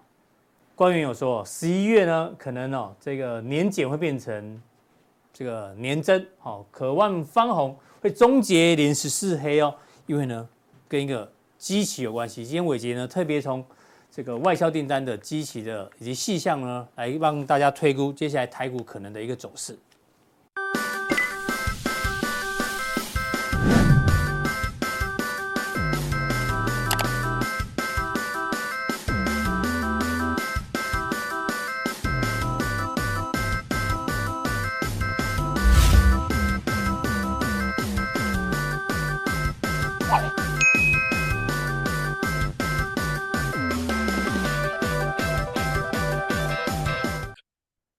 [0.75, 4.63] 官员有说，十一月呢可能哦，这个年减会变成。
[5.39, 9.75] 这个年增，好，可望方红会终结连十四黑哦，
[10.07, 10.49] 因为呢，
[10.89, 12.43] 跟一个机器有关系。
[12.43, 13.63] 今天伟杰呢特别从
[14.11, 19.79] 这个外销订单的机器的以及细项呢，来帮大家推估接下来台股可能的一个走势。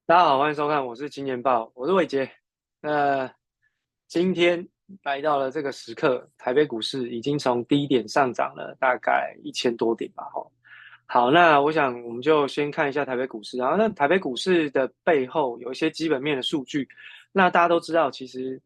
[0.08, 2.32] 大家好，欢迎收看，我是金钱爆，我是伟杰。
[2.80, 3.30] 那
[4.08, 4.66] 今天
[5.04, 10.24] 来到了这个时刻，台北股市已经从低点上涨了大概一千多点吧。
[10.34, 10.50] 吼，
[11.08, 13.58] 好，那我想我们就先看一下台北股市。
[13.58, 16.88] 然后，那台北股市的背后有一些基本面的数据。
[17.34, 18.62] 那大家都知道，其实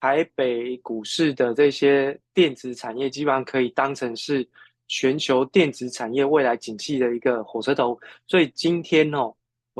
[0.00, 4.48] 台北股市的这些电子产业基本上可以当成是
[4.88, 8.00] 全球电子产业未来景气的一个火车头。
[8.26, 9.30] 所以今天哦。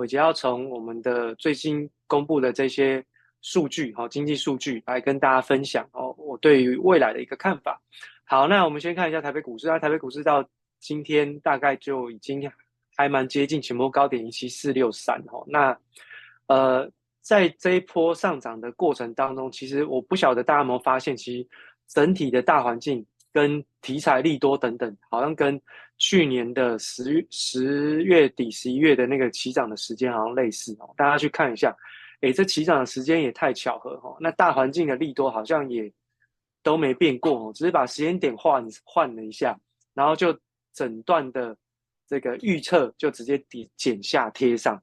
[0.01, 3.05] 我就要从我们的最新公布的这些
[3.43, 7.79] 数据，哈，经济数据来跟大家分享哦，我对于未来的一个看法。
[8.25, 10.43] 好，那我们先看一下台北股市，啊台北股市到
[10.79, 12.51] 今天大概就已经
[12.97, 15.79] 还蛮接近前波高点一七四六三，哈，那
[16.47, 21.47] 呃，在这一波上涨的过程当中，其实我不晓得大家有没有发现，其实
[21.89, 25.61] 整体的大环境跟题材利多等等，好像跟
[26.01, 31.77] 去年的十十月底、十一月的那个起涨的时间好像类似哦，大家去看一下，
[32.23, 34.17] 诶，这起涨的时间也太巧合哈。
[34.19, 35.93] 那大环境的利多好像也
[36.63, 39.57] 都没变过哦，只是把时间点换换了一下，
[39.93, 40.37] 然后就
[40.73, 41.55] 整段的
[42.09, 44.83] 这个预测就直接底剪下贴上。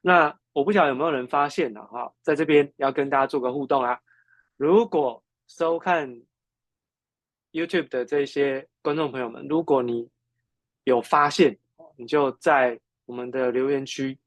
[0.00, 1.84] 那我不晓得有没有人发现呢？
[1.86, 3.98] 哈，在这边要跟大家做个互动啊！
[4.56, 6.22] 如果收看
[7.54, 10.10] YouTube 的这些观众朋友们，如果你
[10.82, 11.56] 有发现，
[11.96, 14.18] 你就在我们的留言区，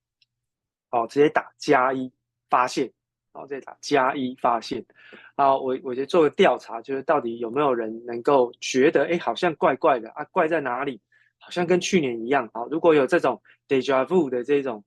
[0.91, 2.09] 哦，直接打加一
[2.49, 2.85] 发现，
[3.33, 4.83] 然后再打加一发现。
[5.35, 10.23] 好，我我就做个调查，就是到底有没有人能够觉得，哎，好像怪怪的啊？
[10.31, 11.01] 怪在哪里？
[11.37, 12.49] 好像跟去年一样。
[12.53, 14.81] 好，如果有这种 deja vu 的这种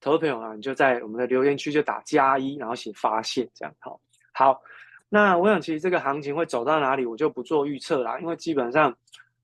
[0.00, 4.00] 投资朋友啊，你就在我们的留言区就打加一，然后写发现，这样好。
[4.32, 4.62] 好，
[5.10, 8.96] 那我想其实这个行情会走到哪里，我就不做预测啦，因为基本上，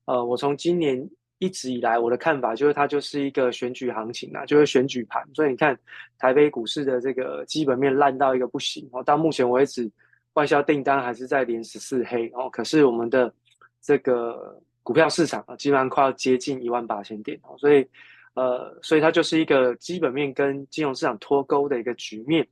[0.05, 1.07] 呃，我从今年。
[1.39, 5.23] 一直以来，我的看法就是它就是一个选举行情啊，就是选举盘。
[5.35, 5.77] 所以你看，
[6.17, 9.03] 台北股市的这个基本面烂到一个不行哦。
[9.03, 9.87] 到目前为止，
[10.33, 12.49] 外销订单还是在连十四黑哦。
[12.49, 13.31] 可是我们的
[13.79, 17.55] 这个股票市场啊，基本上快要接近一万八千点哦。
[17.59, 17.87] 所以，
[18.33, 22.47] 呃，所以它就是一个基本面跟金融市场脱钩的一个局面。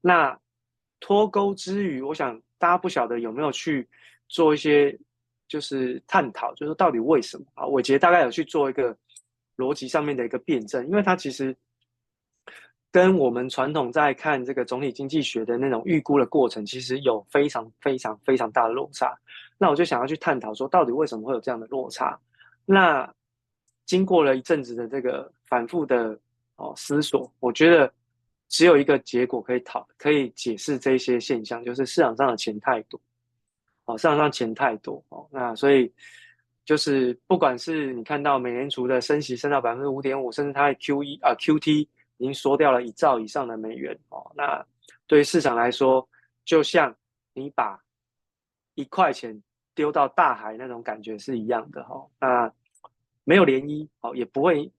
[0.00, 0.34] 那
[0.98, 3.88] 脱钩之余，我想大家不晓得有没有去
[4.28, 4.96] 做一些。
[5.50, 7.66] 就是探讨，就是到底为什么啊？
[7.66, 8.96] 伟捷大概有去做一个
[9.56, 11.52] 逻辑上面的一个辩证，因为它其实
[12.92, 19.12] 跟我们传统在看这个总体经济学的那种预估的过程，其实有非常非常非常大的落差。
[19.58, 22.16] 那我就想要去探讨说，到底为什么会有这样的落差？
[22.64, 23.12] 那
[23.86, 26.16] 经过了一阵子的这个反复的
[26.54, 27.92] 哦思索，我觉得
[28.50, 33.00] 只有一个结果可以讨，可以解释这些现象，就是市场上的钱太多。
[33.86, 35.90] 哦，市场上钱太多哦，那所以
[36.64, 44.64] 就是不管是你看到美联储的升息升到百分之五点五，甚至它的 QE 啊 QT 已经缩掉了一兆以上的美元哦，那
[45.06, 46.06] 对于市场来说，
[46.44, 46.94] 就像
[47.32, 47.80] 你把
[48.74, 49.42] 一块钱
[49.74, 52.52] 丢到大海那种感觉是一样的哈、哦，那
[53.24, 54.70] 没有涟漪哦，也不会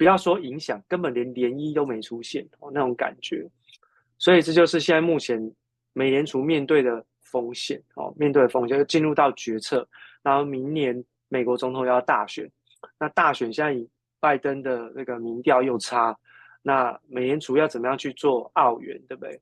[0.00, 3.46] 不要说影响，根本连涟漪都没出现哦那种感觉，
[4.16, 5.38] 所以这就是现在目前
[5.92, 7.04] 美联储面对的。
[7.22, 9.88] 风险哦，面对的风险就进入到决策，
[10.20, 12.50] 然后明年美国总统要大选，
[12.98, 16.18] 那大选现在以拜登的那个民调又差，
[16.60, 19.40] 那美联储要怎么样去做澳元，对不对？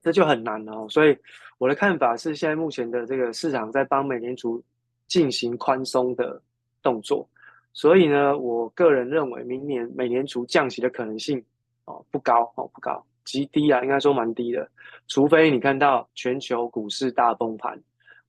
[0.00, 0.86] 这就很难了哦。
[0.88, 1.14] 所以
[1.58, 4.64] 我的看法是，现在目前的这个市场在帮美联储
[5.06, 6.40] 进行宽松的
[6.82, 7.28] 动作，
[7.76, 11.44] 所以呢，我个人认为明年美联储降息的可能性
[11.84, 13.04] 哦不高哦不高。
[13.22, 14.66] 极低啊，应该说蛮低的，
[15.08, 17.78] 除非你看到全球股市大崩盘，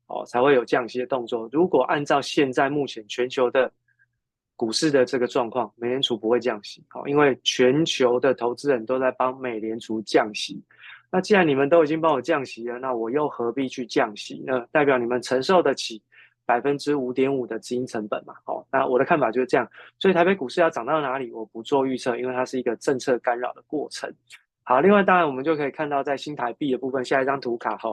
[0.07, 1.47] 哦，才会有降息的动作。
[1.53, 3.71] 如果按照现在目前全球的
[4.57, 10.61] 股市的这个状况，美联储不会降息，哦，因为全球的投资人都在帮美联储降息。
[11.09, 14.57] 那既然你们都已经帮我降息了，那我又何必去降息呢？
[14.57, 16.01] 那代表你们承受得起
[16.47, 18.33] 百分之五点五的资金成本嘛？
[18.45, 19.69] 哦，那我的看法就是这样。
[19.99, 24.11] 所以台北股市要涨到哪里，我不做预测，因为它是一个政策干扰的过程。
[24.63, 27.91] 好，另外当然我们就可以看到，在新台币的部分，下一张图卡哈。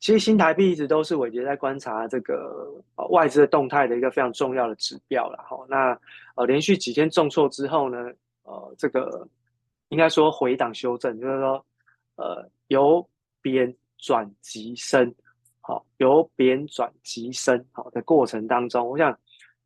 [0.00, 2.70] 其实新台币一直都是伟杰在观察这个
[3.10, 5.58] 外资的动态的一个非常重要的指标了哈。
[5.68, 5.98] 那
[6.36, 8.12] 呃连续几天重挫之后呢，
[8.44, 9.26] 呃这个
[9.88, 11.66] 应该说回档修正，就是说
[12.14, 13.04] 呃由
[13.42, 15.12] 贬转急升，
[15.68, 19.14] 好由贬转急升好的过程当中，我想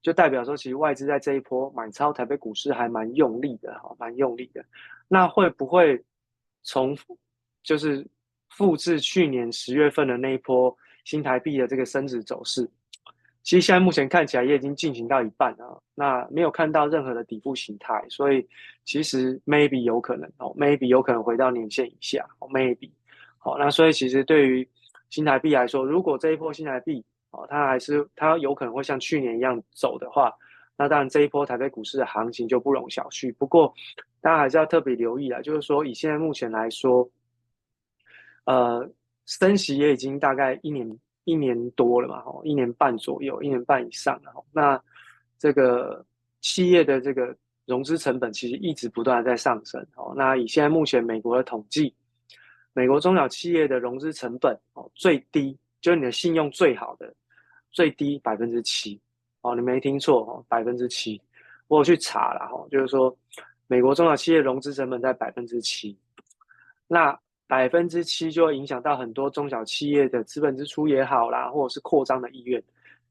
[0.03, 4.65] 就代表说，其实外资在这一波买超台北股市还蛮用力的哈，蛮用力的。
[5.07, 6.03] 那会不会
[6.65, 7.17] 重复，
[7.63, 8.05] 就是
[8.49, 12.69] 复制去年十月份的那一波新台币的这个升值走势？
[13.45, 18.45] 其实现在目前看起来也已经进行到一半了，那没有看到任何的底部形态，所以
[18.85, 22.91] 其实 maybe 有可能哦，maybe 有可能回到年线以下，maybe
[23.39, 24.69] 好，那所以其实对于
[25.13, 30.33] 新台币来说，如果这一波新台币哦，它还是它有可能会像去年一样走的话。
[30.75, 33.33] 那当然，这一波台北股市的行情就不容小觑。
[33.35, 33.73] 不过，
[34.23, 37.07] 大家还是要特别留意啊，就是说，以现在目前来说，
[38.47, 38.91] 呃，
[39.27, 44.33] 升息也已经大概一年一年多了嘛，吼，一年半左右，一年半以上了。
[44.51, 44.83] 那
[45.39, 46.03] 这个
[46.41, 49.87] 企业的这个融资成本其实一直不断在上升。
[49.95, 51.95] 哦，那以现在目前美国的统计，
[52.73, 57.13] 美国中小企业的融资成本哦，最低就是你的信用最好的，
[57.71, 59.01] 最低百分之七。
[59.43, 61.21] 哦，你没听错哦，百分之七，
[61.67, 63.13] 我有去查了哈，就是说，
[63.67, 65.99] 美国中小企业融资成本在百分之七，
[66.87, 67.19] 那
[67.49, 72.63] 百分之七就会影响到很多中小企业的资本支出也好啦，或者是扩张的意愿，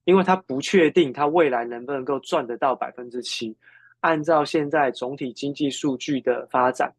[0.05, 3.53] 因为它不确定它未来能不能够赚得到百分之七。
[3.99, 6.89] 按照现在总体经济数据的发展，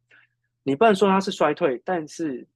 [0.63, 2.47] 你不能说它是衰退，但是，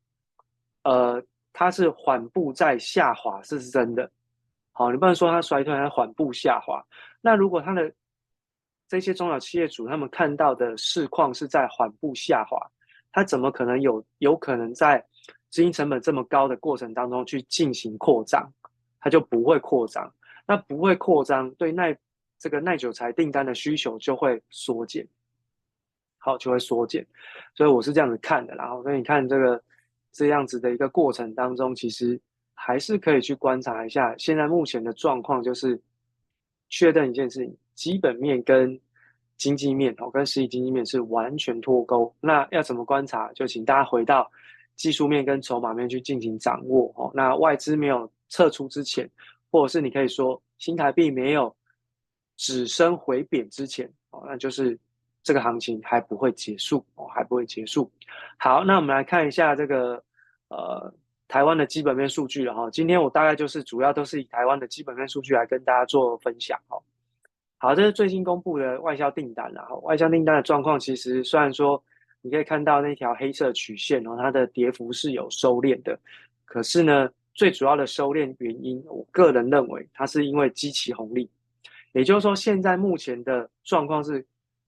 [0.88, 1.22] 呃。
[1.58, 4.10] 它是缓步在下滑，这是真的。
[4.72, 6.84] 好，你不能说它衰退，它缓步下滑。
[7.22, 7.90] 那如果它的
[8.86, 12.60] 这些中小企业主他们看到的市况是在缓步下滑，
[13.10, 15.02] 它怎么可能有有可能在
[15.48, 18.46] 资金成本这么高的过程当中去进行扩张？
[19.00, 20.12] 它就不会扩张。
[20.46, 21.96] 那不会扩张，对耐
[22.38, 25.08] 这个耐久材订单的需求就会缩减。
[26.18, 27.06] 好，就会缩减。
[27.54, 28.54] 所以我是这样子看的。
[28.56, 29.62] 然后，所以你看这个
[30.16, 32.18] 这样子的一个过程当中，其实。
[32.58, 35.78] 还是可以去观察一下，现在目前的状况就是
[36.70, 38.80] 确认一件事情：基本面跟
[39.36, 42.12] 经济面哦，跟实体经济面是完全脱钩。
[42.18, 43.30] 那要怎么观察？
[43.34, 44.28] 就请大家回到
[44.74, 47.10] 技术面跟筹码面去进行掌握哦。
[47.12, 49.08] 那外资没有撤出之前，
[49.50, 51.54] 或者是你可以说新台币没有
[52.38, 54.76] 止升回贬之前哦，那就是
[55.22, 57.88] 这个行情还不会结束哦，还不会结束。
[58.38, 60.02] 好，那我们来看一下这个
[60.48, 60.92] 呃。
[61.28, 66.78] 台湾的基本面数据了哈，今天我大概就是主要都是以台湾的基本面数据来跟大家做分享哈。
[67.58, 71.82] 好，这是最新公布的外销订单然后，外销订单的状况其实虽然说
[72.20, 75.98] 你可以看到那条黑色曲线然后，它的跌幅是有收敛的，
[76.44, 81.28] 可是呢，最主要的收敛原因，我个人认为它是因为基期红利，
[81.90, 84.24] 也就是说现在目前的状况是，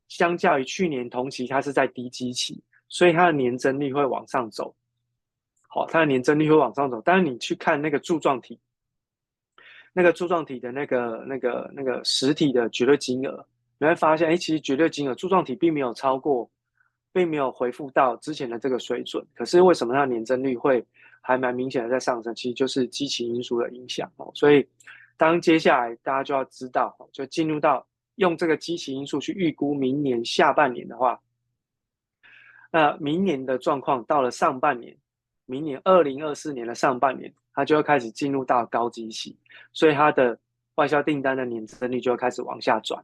[0.09, 4.75] 相较于去年同期它是在低基期，所以它的年增率会往上走。
[5.87, 8.59] 它的年增率会往上走，但是你去看那个柱状体，
[9.93, 13.47] 那个柱状体的那个、那个、那个实体的绝对金额，
[13.79, 16.51] 你会发现，哎，其实绝对金额柱状体并没有超过，
[17.13, 19.25] 并没有恢复到之前的这个水准。
[19.35, 20.85] 可是为什么它的年增率会
[21.21, 22.35] 还蛮明显的在上升？
[22.35, 24.31] 其实就是基情因素的影响哦。
[24.35, 24.67] 所以，
[25.17, 31.21] 当接下来大家就要知道，就进入到用这个基情因素去预估明年下半年的话，
[32.71, 34.97] 那明年的状况到了上半年。
[35.51, 39.35] 明年二零二四年的上半年，它就会开始进入到高基期，
[39.73, 40.39] 所以它的
[40.75, 43.03] 外销订单的年增率就会开始往下转。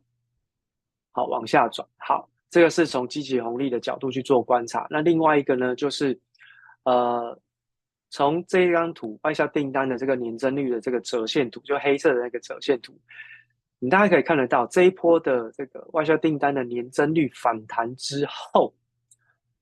[1.11, 1.89] 好，往下转。
[1.97, 4.87] 好，这个是从积极红利的角度去做观察。
[4.91, 6.21] 那另外一个呢，就是
[6.83, 7.41] 呃，
[8.11, 12.93] 从这一张图外销订单的这个年增率的这个折线图，就黑色的那个折线图，
[13.79, 18.75] 你大家可以看得到这一波的这个外销订单的年增率反弹之后，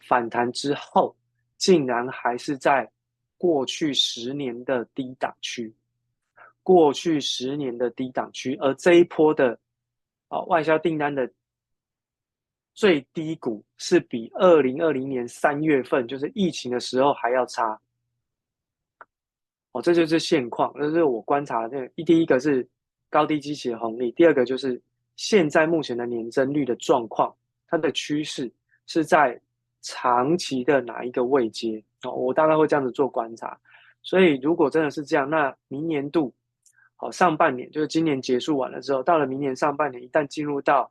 [0.00, 1.14] 反弹之后。
[1.62, 2.90] 竟然还是在
[3.38, 5.72] 过去十年的低档区，
[6.60, 9.56] 过去十年的低档区，而这一波的
[10.26, 11.30] 啊外销订单的
[12.74, 17.80] 最低谷是比二零二零年三月份，就是疫情的时候还要差。
[19.70, 21.88] 哦，这就是现况，这是我观察的。
[21.96, 22.68] 这第一个是
[23.08, 24.82] 高低基期的红利，第二个就是
[25.14, 27.32] 现在目前的年增率的状况，
[27.68, 28.52] 它的趋势
[28.88, 29.40] 是在。
[29.82, 32.12] 长期的哪一个位阶哦？
[32.12, 33.58] 我大概会这样子做观察，
[34.02, 36.32] 所以如果真的是这样，那明年度
[36.96, 40.90] 好上半年就是今年结束完了之后，到了明年上半年，一旦进入到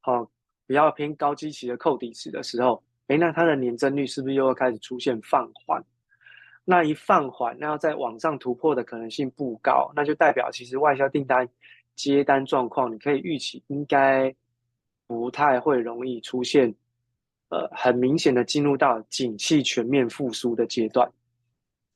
[0.00, 0.30] 好
[0.66, 5.82] 比较偏高基期的扣底值的时候，诶，那它的年增率是不是又会开始出现放缓？
[6.64, 11.48] 那一放缓，那要再往上突破的可能性不高，那就代表其实外销订单
[11.94, 14.34] 接单状况，你可以预期应该
[15.06, 16.74] 不太会容易出现。
[17.48, 21.08] 呃，很明显的进入到景气全面复苏的阶段，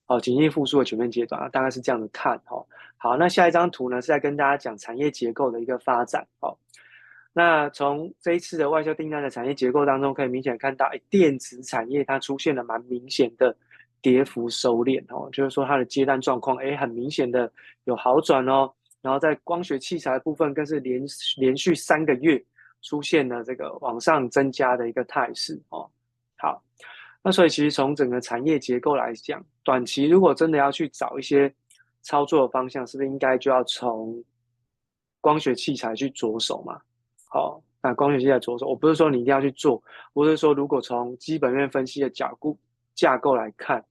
[0.07, 2.65] 哦，景气复苏的全面阶段啊，大概是这样子看哦。
[2.97, 6.57] 好，那下一张图呢是在跟大家讲产业结构的一个发展哦。
[7.33, 13.57] 那从这一次的外销订单的产业结构当中，可以明显看到，哎，电子产业它出现了蛮明显的
[14.03, 17.51] 跌幅收敛哦，就是说它的接单状况，哎，很明显的
[17.85, 18.73] 有好转哦。
[19.03, 21.03] 然后在光学器材部分，更是连
[21.39, 22.41] 连续三个月。
[22.83, 25.87] 出现了这个往上增加的一个态势哦，
[26.39, 26.63] 好，
[27.23, 31.55] 那所以其实从整个产业结构来讲，短期如果真的要去找一些
[32.03, 34.25] 操作的方向，是不是应该就要从
[35.21, 36.81] 光学器材去着手嘛？
[37.29, 39.83] 好，那光学器材着手，我不是说你一定要去做，
[40.15, 42.59] 我是说如果从基本面分析的角度
[42.95, 43.85] 架构来看，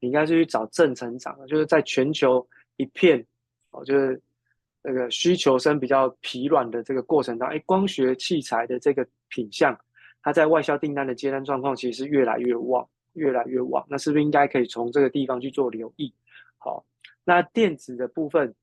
[0.00, 2.44] 你应该是去找正成长的，就是在全球
[2.76, 3.24] 一片
[3.70, 4.20] 哦，就是。
[4.80, 9.76] 这个需求生比较疲软的这个过程当中，哎，光学器材的这个品相，
[10.22, 13.84] 它在外销订单的接单状况其实是越来越旺，越来越旺。
[13.90, 16.14] 那是不是应该可以从这个地方去做留意？
[16.58, 16.84] 好，
[17.24, 18.54] 那电子的部分，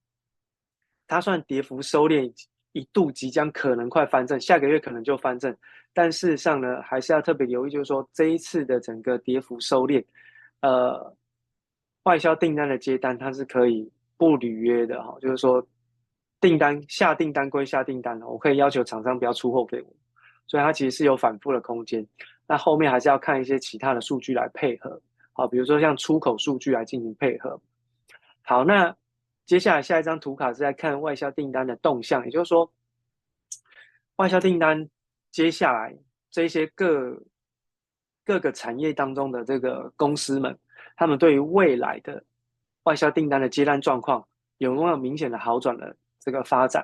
[1.06, 2.32] 它算跌幅收敛，
[2.72, 5.56] 一度即将可能快翻正，下个月可能就翻正。
[5.94, 10.04] 但事实上呢，还是要特别留意，就是说这一次的整个跌幅收敛，
[10.62, 11.14] 呃，
[12.04, 15.66] 外销订单的接单它是可以不履约的哈，就是说。
[16.46, 19.92] 订单下订单归下订单，我可以要求厂商不要出货给我，
[20.46, 22.08] 所以它其实是有反复的空间。
[22.46, 25.02] 那后面还是要看一些其他的数据来配合。
[25.34, 27.60] 好，比如说像出口数据来进行配合。
[28.44, 28.96] 好，那
[29.48, 32.72] 接下来下一张图卡是在看外销订单的动向，也就是说，
[34.18, 34.88] 外销订单
[35.32, 35.98] 接下来
[36.30, 37.20] 这些各
[38.24, 40.56] 各个产业当中的这个公司们，
[40.96, 42.24] 他们对于未来的
[42.84, 44.24] 外销订单的接单状况
[44.60, 45.96] 有没有明显的好转了
[46.26, 46.84] 这个发展？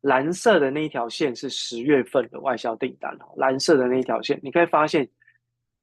[0.00, 5.08] 蓝色的那一条线是十月份的外销订单哦，蓝色的那一条线，你可以发现，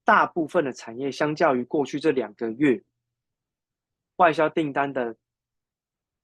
[0.04, 2.82] 大部分的产业相较于过去这两个月，
[4.18, 5.16] 外销订单的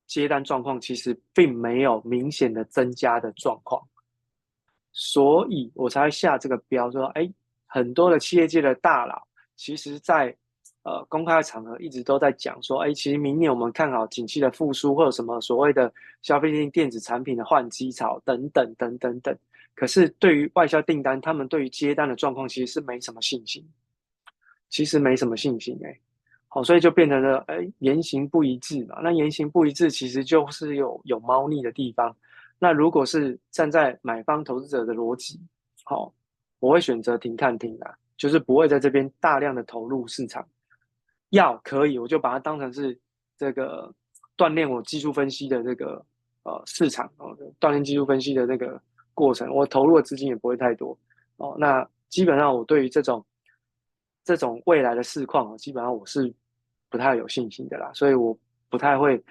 [0.08, 3.82] 接单状况其实并没有明显的增加的状况，
[4.91, 7.32] 所以我才会下这个标说，哎，
[7.66, 10.36] 很多的企业界的大佬，其实在。
[10.86, 19.36] 呃，公开场合一直都在讲说，哎，其实明年我们看好景气的复苏，或者什么所谓的消费性电子产品的换机潮等等等等等。
[19.73, 23.67] 可是对于外销订单，他们对于接单的状况其实是没什么信心，
[24.69, 25.99] 其实没什么信心哎。
[26.47, 28.99] 好，所以就变成了哎言行不一致嘛。
[29.01, 32.15] 那言行不一致，其实就是有有猫腻的地方。
[32.59, 35.41] 那如果是站在买方投资者的逻辑，
[35.83, 36.13] 好，
[36.59, 40.47] 我会选择停看停啊，就是不会在这边大量的投入市场。
[41.36, 42.97] 要可以，我就把它当成是
[43.38, 43.93] 这个
[44.36, 46.03] 锻炼我技术分析的这个
[46.43, 48.81] 呃市场哦，锻炼技术分析的这个
[49.13, 50.97] 过程，我投入的资金也不会太多
[51.38, 51.55] 哦。
[51.59, 53.23] 那基本上我对于这种
[54.23, 56.33] 这种未来的市况，基本上我是
[56.89, 58.38] 不太有信心的啦，所以我
[58.69, 59.21] 不太会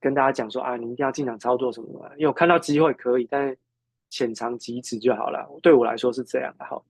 [0.00, 3.58] 跟大家讲说啊，你一定要进场操作什么的，因为我看到机会可以，但是
[4.10, 5.48] 浅尝即止就好了。
[5.62, 6.80] 对我来说是这样的哈。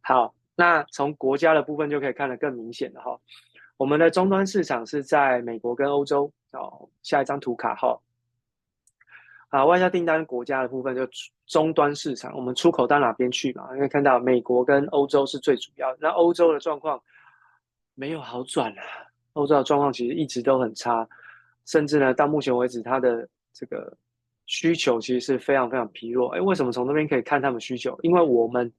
[0.00, 3.18] 好，那从国家的部分就可以看得更明显了哈。
[3.80, 7.98] 我们的终端市场是在美国跟欧洲哦，下一张图卡哈。
[9.48, 11.08] 啊，外销订单国家的部分就
[11.46, 13.66] 终端市场，我们出口到哪边去嘛？
[13.68, 15.96] 可以看到美国跟欧洲是最主要。
[15.98, 17.02] 那欧洲的状况
[17.94, 18.84] 没有好转啊，
[19.32, 21.08] 欧洲的状况其实一直都很差，
[21.64, 23.90] 甚至呢到目前为止，它的这个
[24.44, 26.28] 需求其实是非常非常疲弱。
[26.36, 27.98] 哎，为什么从那边可以看他们需求？
[28.02, 28.70] 因为我们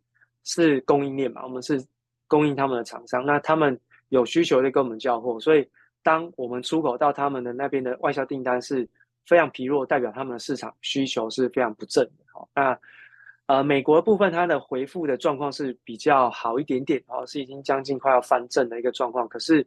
[0.43, 1.83] 是供应链嘛，我们是
[2.27, 3.75] 供应他们的厂商，那他们。
[4.11, 5.65] 有需求就跟我们交货，所以
[6.03, 8.85] 当我们出口到他们的那边的外销订单是
[9.25, 12.25] 非常疲弱，代表他们的市场需求是非常不振的。
[12.33, 12.77] 好，那
[13.45, 19.25] 呃美国部分它的回复的状况是比较好一点点，哦，是已经将近快要翻正的一个状况。
[19.29, 19.65] 可是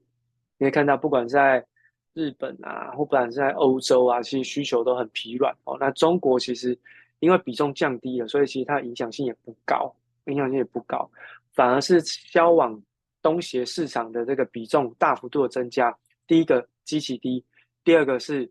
[0.59, 1.65] 你可以看到，不管在
[2.13, 5.57] 日本啊，或不管是在欧洲啊，其实需求都很疲软。
[5.65, 6.79] 哦，那中国其实
[7.21, 9.91] 因为比重降低了，所以其实它的影响性也不高，
[10.27, 11.11] 影响性也不高，
[11.55, 12.79] 反而是销往。
[13.25, 15.97] 东协市场的这个比重大幅度的增加，
[16.27, 17.43] 第一个基期低，
[17.83, 18.49] 第二个是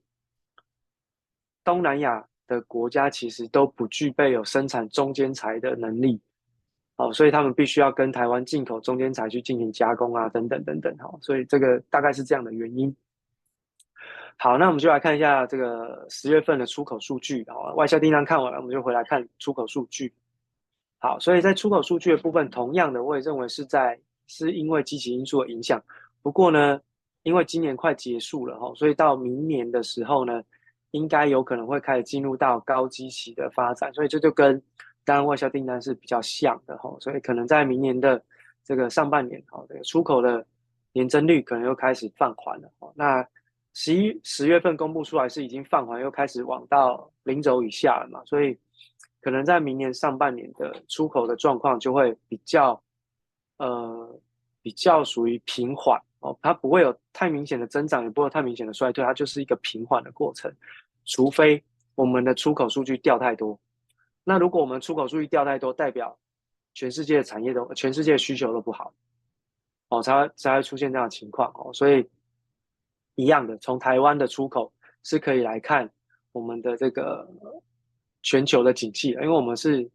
[1.63, 6.19] 东南亚的国家其实都不具备有生产中间材的能力，
[6.95, 12.93] 哦，所以他们必须要跟台湾进口中间材去进行加工啊，等等等等，哦，所以这个大概是这样的原因。
[14.37, 20.11] 好，那我们就来看一下这个十月份的出口数据，好，外销订单看完了，我们就回来看出口数据。
[20.97, 23.99] 好，所以在出口数据的部分，同样的，我也认为是在。
[24.27, 25.83] 是因为积极因素的影响，
[26.21, 26.79] 不过呢，
[27.23, 30.41] 因为今年快结束了哈，所以到明年的时候呢，
[30.91, 34.53] 应该有可能会开始进入到高基期的发展，所以这就跟
[35.05, 38.23] 刚刚外销订单是比较像的哈，所以可能在明年的
[38.63, 40.45] 这个上半年哈，这个出口的
[40.91, 42.69] 年增率可能又开始放缓了。
[42.95, 43.25] 那
[43.73, 48.57] 十一十月份公布出来是已经放缓，又开始往到零轴以下了嘛，所以
[49.21, 52.82] 可能在明年上半年的出口的状况就会比较。
[53.63, 54.19] 呃，
[54.61, 60.53] 比较属于平缓哦，它不会有太明显的增长，也不会有太明显的衰退，它就是一个平缓的过程。
[61.05, 61.63] 除非
[61.95, 63.57] 我们的出口数据掉太多，
[64.25, 66.13] 那如果我们出口数据掉太多，代表
[66.73, 68.93] 全世界的产业都、全世界的需求都不好，
[69.87, 71.71] 哦，才会才会出现这样的情况哦。
[71.73, 72.05] 所以
[73.15, 74.69] 一样的，从台湾的出口
[75.03, 75.89] 是可以来看
[76.33, 77.25] 我们的这个
[78.23, 79.89] 全球的景气，因为我们是。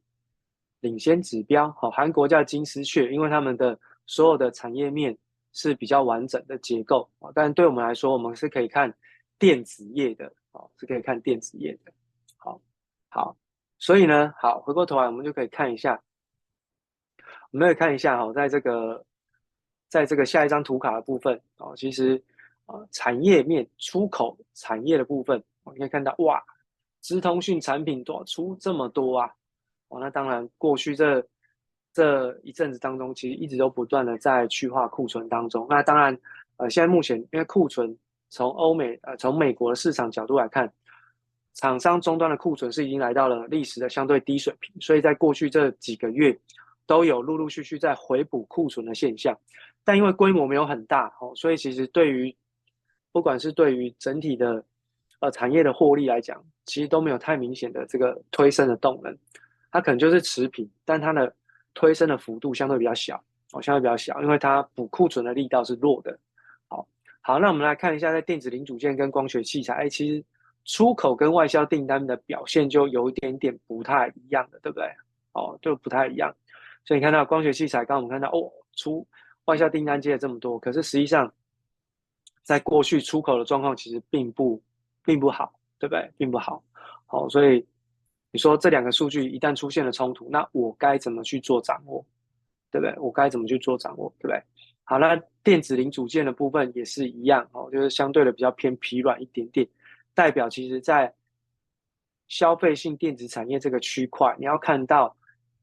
[0.80, 5.16] 领先指标，好，韩国叫金丝雀，因为他们的所有的产业面
[5.52, 7.30] 是比较完整的结构啊。
[7.34, 8.92] 但对我们来说，我们是可以看
[9.38, 11.92] 电子业的，好，是可以看电子业的，
[12.36, 12.60] 好，
[13.08, 13.36] 好，
[13.78, 16.00] 所以呢，好，回过头来，我们就可以看一下，
[17.50, 19.04] 我们可以看一下，哈，在这个，
[19.88, 22.22] 在这个下一张图卡的部分，哦，其实
[22.66, 26.40] 啊，产业面出口产业的部分，我们可以看到，哇，
[27.00, 29.34] 资通讯产品多出这么多啊。
[29.88, 31.24] 哦，那当然，过去这
[31.92, 35.66] 这一阵子当中，其实一直都不断的在去化库存当中。
[35.68, 36.16] 那当然，
[36.56, 37.96] 呃，现在目前因为库存
[38.28, 40.70] 从欧美呃从美国的市场角度来看，
[41.54, 46.38] 厂商终端的库存是已经来到了历史的相对低水平，所以在过去这几个月
[46.86, 49.36] 都有陆陆续续在回补库存的现象。
[49.84, 52.34] 但因为规模没有很大哦，所以其实对于
[53.10, 54.62] 不管是对于整体的
[55.20, 59.16] 呃产业的获利来讲，其实都没有太明显的这个推升的动能，
[59.70, 61.34] 它可能就是持平，但它的
[61.74, 66.18] 推升的幅度相对比较小哦，相对比较小，因为它补库存的力道是弱的。
[66.68, 66.86] 好，
[67.20, 70.24] 好，那我们来看一下在电子零组件跟光学器材，哎，其实
[70.64, 74.86] 出口跟外销订单的表现就有一点点不太一样的，对不对？
[75.32, 76.34] 哦，就不太一样。
[76.84, 79.06] 所以你看到光学器材，刚刚我们看到哦，出
[79.44, 81.32] 外销订单接了这么多，可是实际上
[82.42, 84.60] 在过去出口的状况其实并不
[85.04, 86.10] 并不好，对不对？
[86.16, 86.62] 并不好。
[87.06, 87.64] 好，所以
[88.30, 92.04] 你说这两个数据一旦出现了冲突，那我该怎么去做掌握？
[92.70, 92.94] 对不对？
[92.98, 94.12] 我该怎么去做掌握？
[94.18, 94.42] 对不对？
[94.84, 99.66] 好，那电子零组件的部分也是一样哦，就是相对的比较偏疲软一点点，
[100.14, 101.12] 代表其实在
[102.26, 105.14] 消费性电子产业这个区块，你要看到。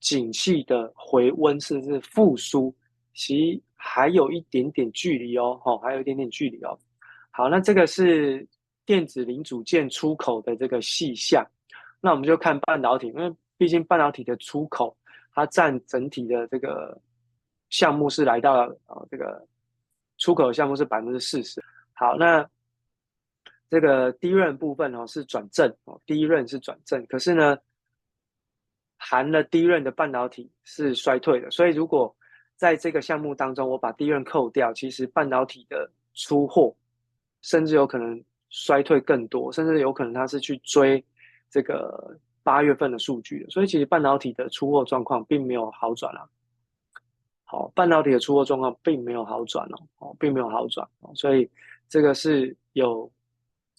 [0.02, 2.72] 景气的回温甚至复苏，
[3.16, 6.78] 其实还有一点点距离哦，吼，还有一点点距离哦。
[7.32, 8.48] 好，那这个是
[8.86, 11.44] 电子零组件出口的这个细项，
[12.06, 14.96] 那我们就看半导体，因为毕竟半导体的出口，
[15.34, 17.02] 它占整体的这个
[17.72, 19.44] 项目是来到了呃这个
[20.20, 21.60] 出口项目是百分之四十。
[21.94, 22.48] 好，那
[23.72, 27.58] 这个 DRAM 部分哦是转正哦，DRAM 是转正，可是呢。
[28.98, 32.16] 含了 DRAM 的半导体是衰退的，所以如果
[32.56, 36.76] 在这个项目当中，我把 DRAM 扣掉，其实半导体的出货
[37.42, 41.04] 甚至有可能衰退更多，甚至有可能它是去追
[41.56, 46.28] 这个八月份的数据，所以其实半导体的出货状况并没有好转啊。
[47.46, 51.50] 好，半导体的出货状况并没有好转哦，哦，并没有好转哦，所以
[51.88, 53.10] 这个是有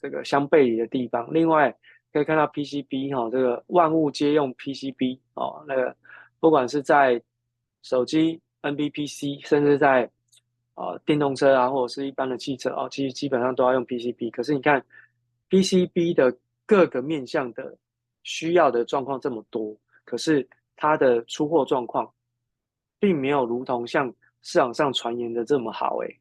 [0.01, 1.31] 这个相背离的地方。
[1.31, 1.77] 另外。
[2.13, 5.95] 可以看到 PCB 哈，这个万物皆用 PCB 哦，那个
[6.41, 7.21] 不管是在
[7.83, 10.11] 手机 NBPC，甚至在
[10.77, 14.31] 呃电动车啊，或者是一般的汽车哦，其实基本上都要用 PCB。
[14.31, 14.83] 可是你看
[15.51, 16.35] PCB 的
[16.67, 17.79] 各个面向的
[18.23, 22.13] 需要的状况这么多，可是它的出货状况
[22.99, 24.13] 并没有如同像
[24.43, 26.21] 市场上传言的这么好诶。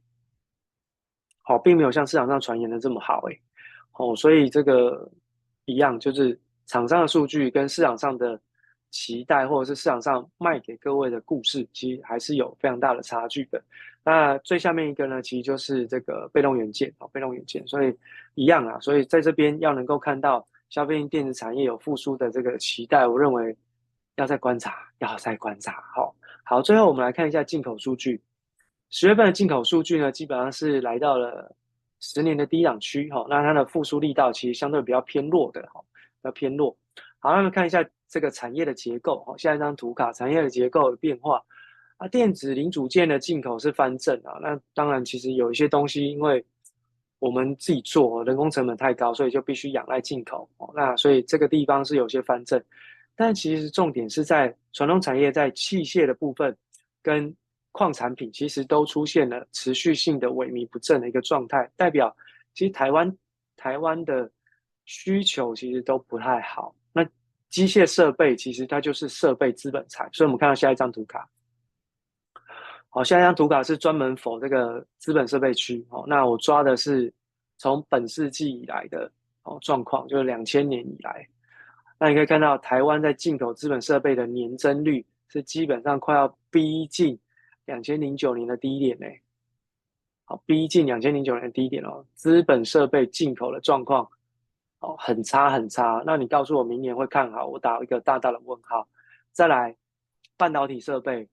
[1.41, 3.41] 好，并没有像市场上传言的这么好诶。
[3.93, 5.11] 哦，所以这个。
[5.67, 8.39] 一样，就是厂商的数据跟市场上的
[8.91, 13.59] 期待，或者是市场上卖给各位的故事，其实还是有非常大的差距的。
[14.03, 17.91] 那最下面一个呢，其实就是这个被动元件哦，被动元件，所以
[18.36, 18.79] 一样啊。
[18.79, 23.57] 所以在这边要能够看到消费性电子产业有复苏的这个期待，我认为
[24.15, 25.83] 要再观察，要再观察。
[25.95, 28.21] 好，好，最后我们来看一下进口数据。
[28.89, 31.55] 十月份的进口数据呢，基本上是来到了。
[32.01, 35.81] 十年的低档区，哈，那它的复苏力道其实相对比较偏弱的，哈，
[36.21, 36.77] 比较偏弱。
[37.17, 41.41] 好，那我们看一下这个产业的结构，哈，下一张图卡，产业的结构的变化。
[41.97, 46.45] 啊，电子零组件的进口是翻正啊，那当然其实有一些东西，因为
[47.26, 52.63] 我们自己做，人工成本太高，所以就必须仰赖进口，那所以这个地方是有些翻正，
[53.15, 56.55] 但其实重点是在传统产业在器械的部分
[57.01, 57.36] 跟。
[57.78, 62.15] 矿产品其实都出现了持续性的萎靡不振的一个状态，代表
[62.53, 63.13] 其实台湾
[63.57, 64.32] 台湾的
[64.86, 66.73] 需求其实都不太好。
[66.93, 67.03] 那
[67.49, 71.28] 机械设备其实它就是设备资本财，所以我们看到下一张图卡。
[72.95, 75.85] 好，下一张图卡是专门否这个资本设备区。
[75.89, 77.13] 哦，那我抓的是
[77.57, 79.11] 从本世纪以来的
[79.43, 81.27] 哦状况，就是两千年以来。
[81.99, 87.19] 那你可以看到台湾在进口资本设备的年增率是基本上快要逼近。
[87.65, 89.07] 两千零九年的低点呢，
[90.23, 92.05] 好，逼近两千零九年的低点哦。
[92.13, 94.09] 资本设备进口的状况，
[94.79, 96.01] 哦，很差很差。
[96.05, 98.87] 那你告诉我明年会看好，我打一个大大的问号。
[99.33, 99.75] 再来，
[100.37, 101.27] 半导体设备，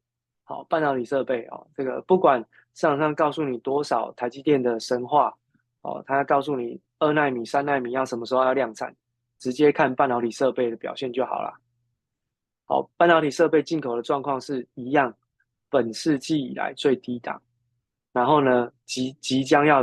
[0.45, 2.41] 好，半导体设备哦，这个不管
[2.75, 5.33] 市场上告诉你多少台积电的神话，
[5.83, 8.95] 哦，它告诉你二奈米、三奈米要什么时候要量产，
[9.39, 11.53] 直接看半导体设备的表现就好了。
[12.65, 15.15] 好，半导体设备进口的状况是一样。
[15.71, 17.41] 本世纪以来最低档，
[18.13, 19.83] 然后呢，即即将要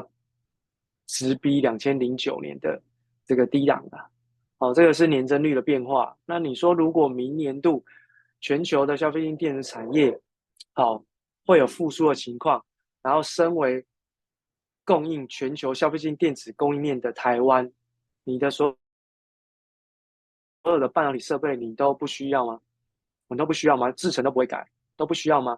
[1.07, 2.79] 直逼两千零九年的
[3.25, 4.07] 这个低档了。
[4.59, 6.15] 好，这个是年增率的变化。
[6.27, 7.83] 那你说，如果明年度
[8.39, 10.15] 全球的消费性电子产业
[10.79, 11.03] 好
[11.45, 12.63] 会有复苏的情况，
[13.01, 13.85] 然后身为
[14.85, 17.71] 供应全球消费性电子供应链的台湾，
[18.23, 18.77] 你的所
[20.63, 22.59] 所有的半导体设备你都不需要吗？
[23.27, 23.91] 你都不需要吗？
[23.91, 24.67] 制程都不会改，
[24.97, 25.57] 都不需要吗？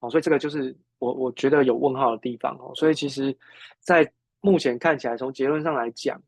[0.00, 2.72] 哦，所以这个就是我我觉得有问号的地方哦。
[2.74, 3.36] 所以其实，
[3.80, 4.10] 在
[4.40, 6.22] 目前看起来，从结论上来讲，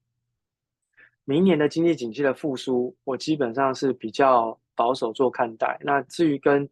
[1.24, 5.78] 明年的经济景气的复苏，我基本上是比较保守做看待。
[5.82, 6.68] 那至于跟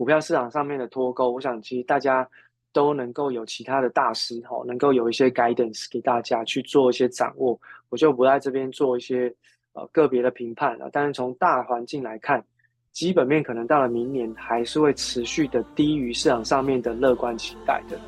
[0.00, 2.26] 股票市场上面的脱钩，我想其实大家
[2.72, 9.30] 都能够有其他的大师哈，能够有一些 guidance 给大家去做一些掌握，我就不在这边做一些
[9.74, 10.88] 呃个别的评判了。
[10.90, 12.42] 但是从大环境来看，
[12.92, 17.98] 基本面可能到了明年还是会持续的低于市场上面的乐观期待的。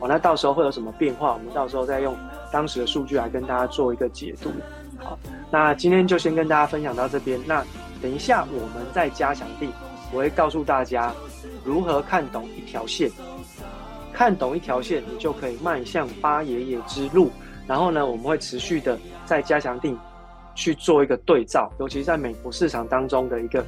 [0.00, 1.34] 哦，那到时候会有什么变化？
[1.34, 2.16] 我们到时候再用
[2.50, 4.50] 当时的数据来跟大家做一个解读。
[4.96, 5.18] 好，
[5.50, 7.38] 那今天就先跟大家分享到这边。
[7.46, 7.62] 那
[8.00, 9.68] 等一下我们再加强錠，
[10.12, 11.12] 我会告诉大家
[11.64, 13.10] 如何看懂一条线。
[14.12, 17.30] 看懂一条线，你就可以迈向八爷爷之路。
[17.66, 19.98] 然后呢，我们会持续的在加强定
[20.54, 23.64] 去做一个对照，尤其是在美国市场当中的一个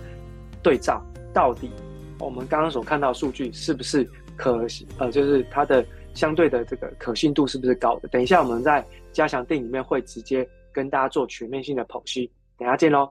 [0.63, 1.71] 对照，到底
[2.19, 4.67] 我们刚刚所看到的数据是不是可
[4.99, 8.09] 呃，就是它的相对的这个可信度是不是高的？
[8.09, 12.31] 等一下我们在加强定里面会直接跟大家做全面性的剖析。
[12.59, 13.11] 等下见喽。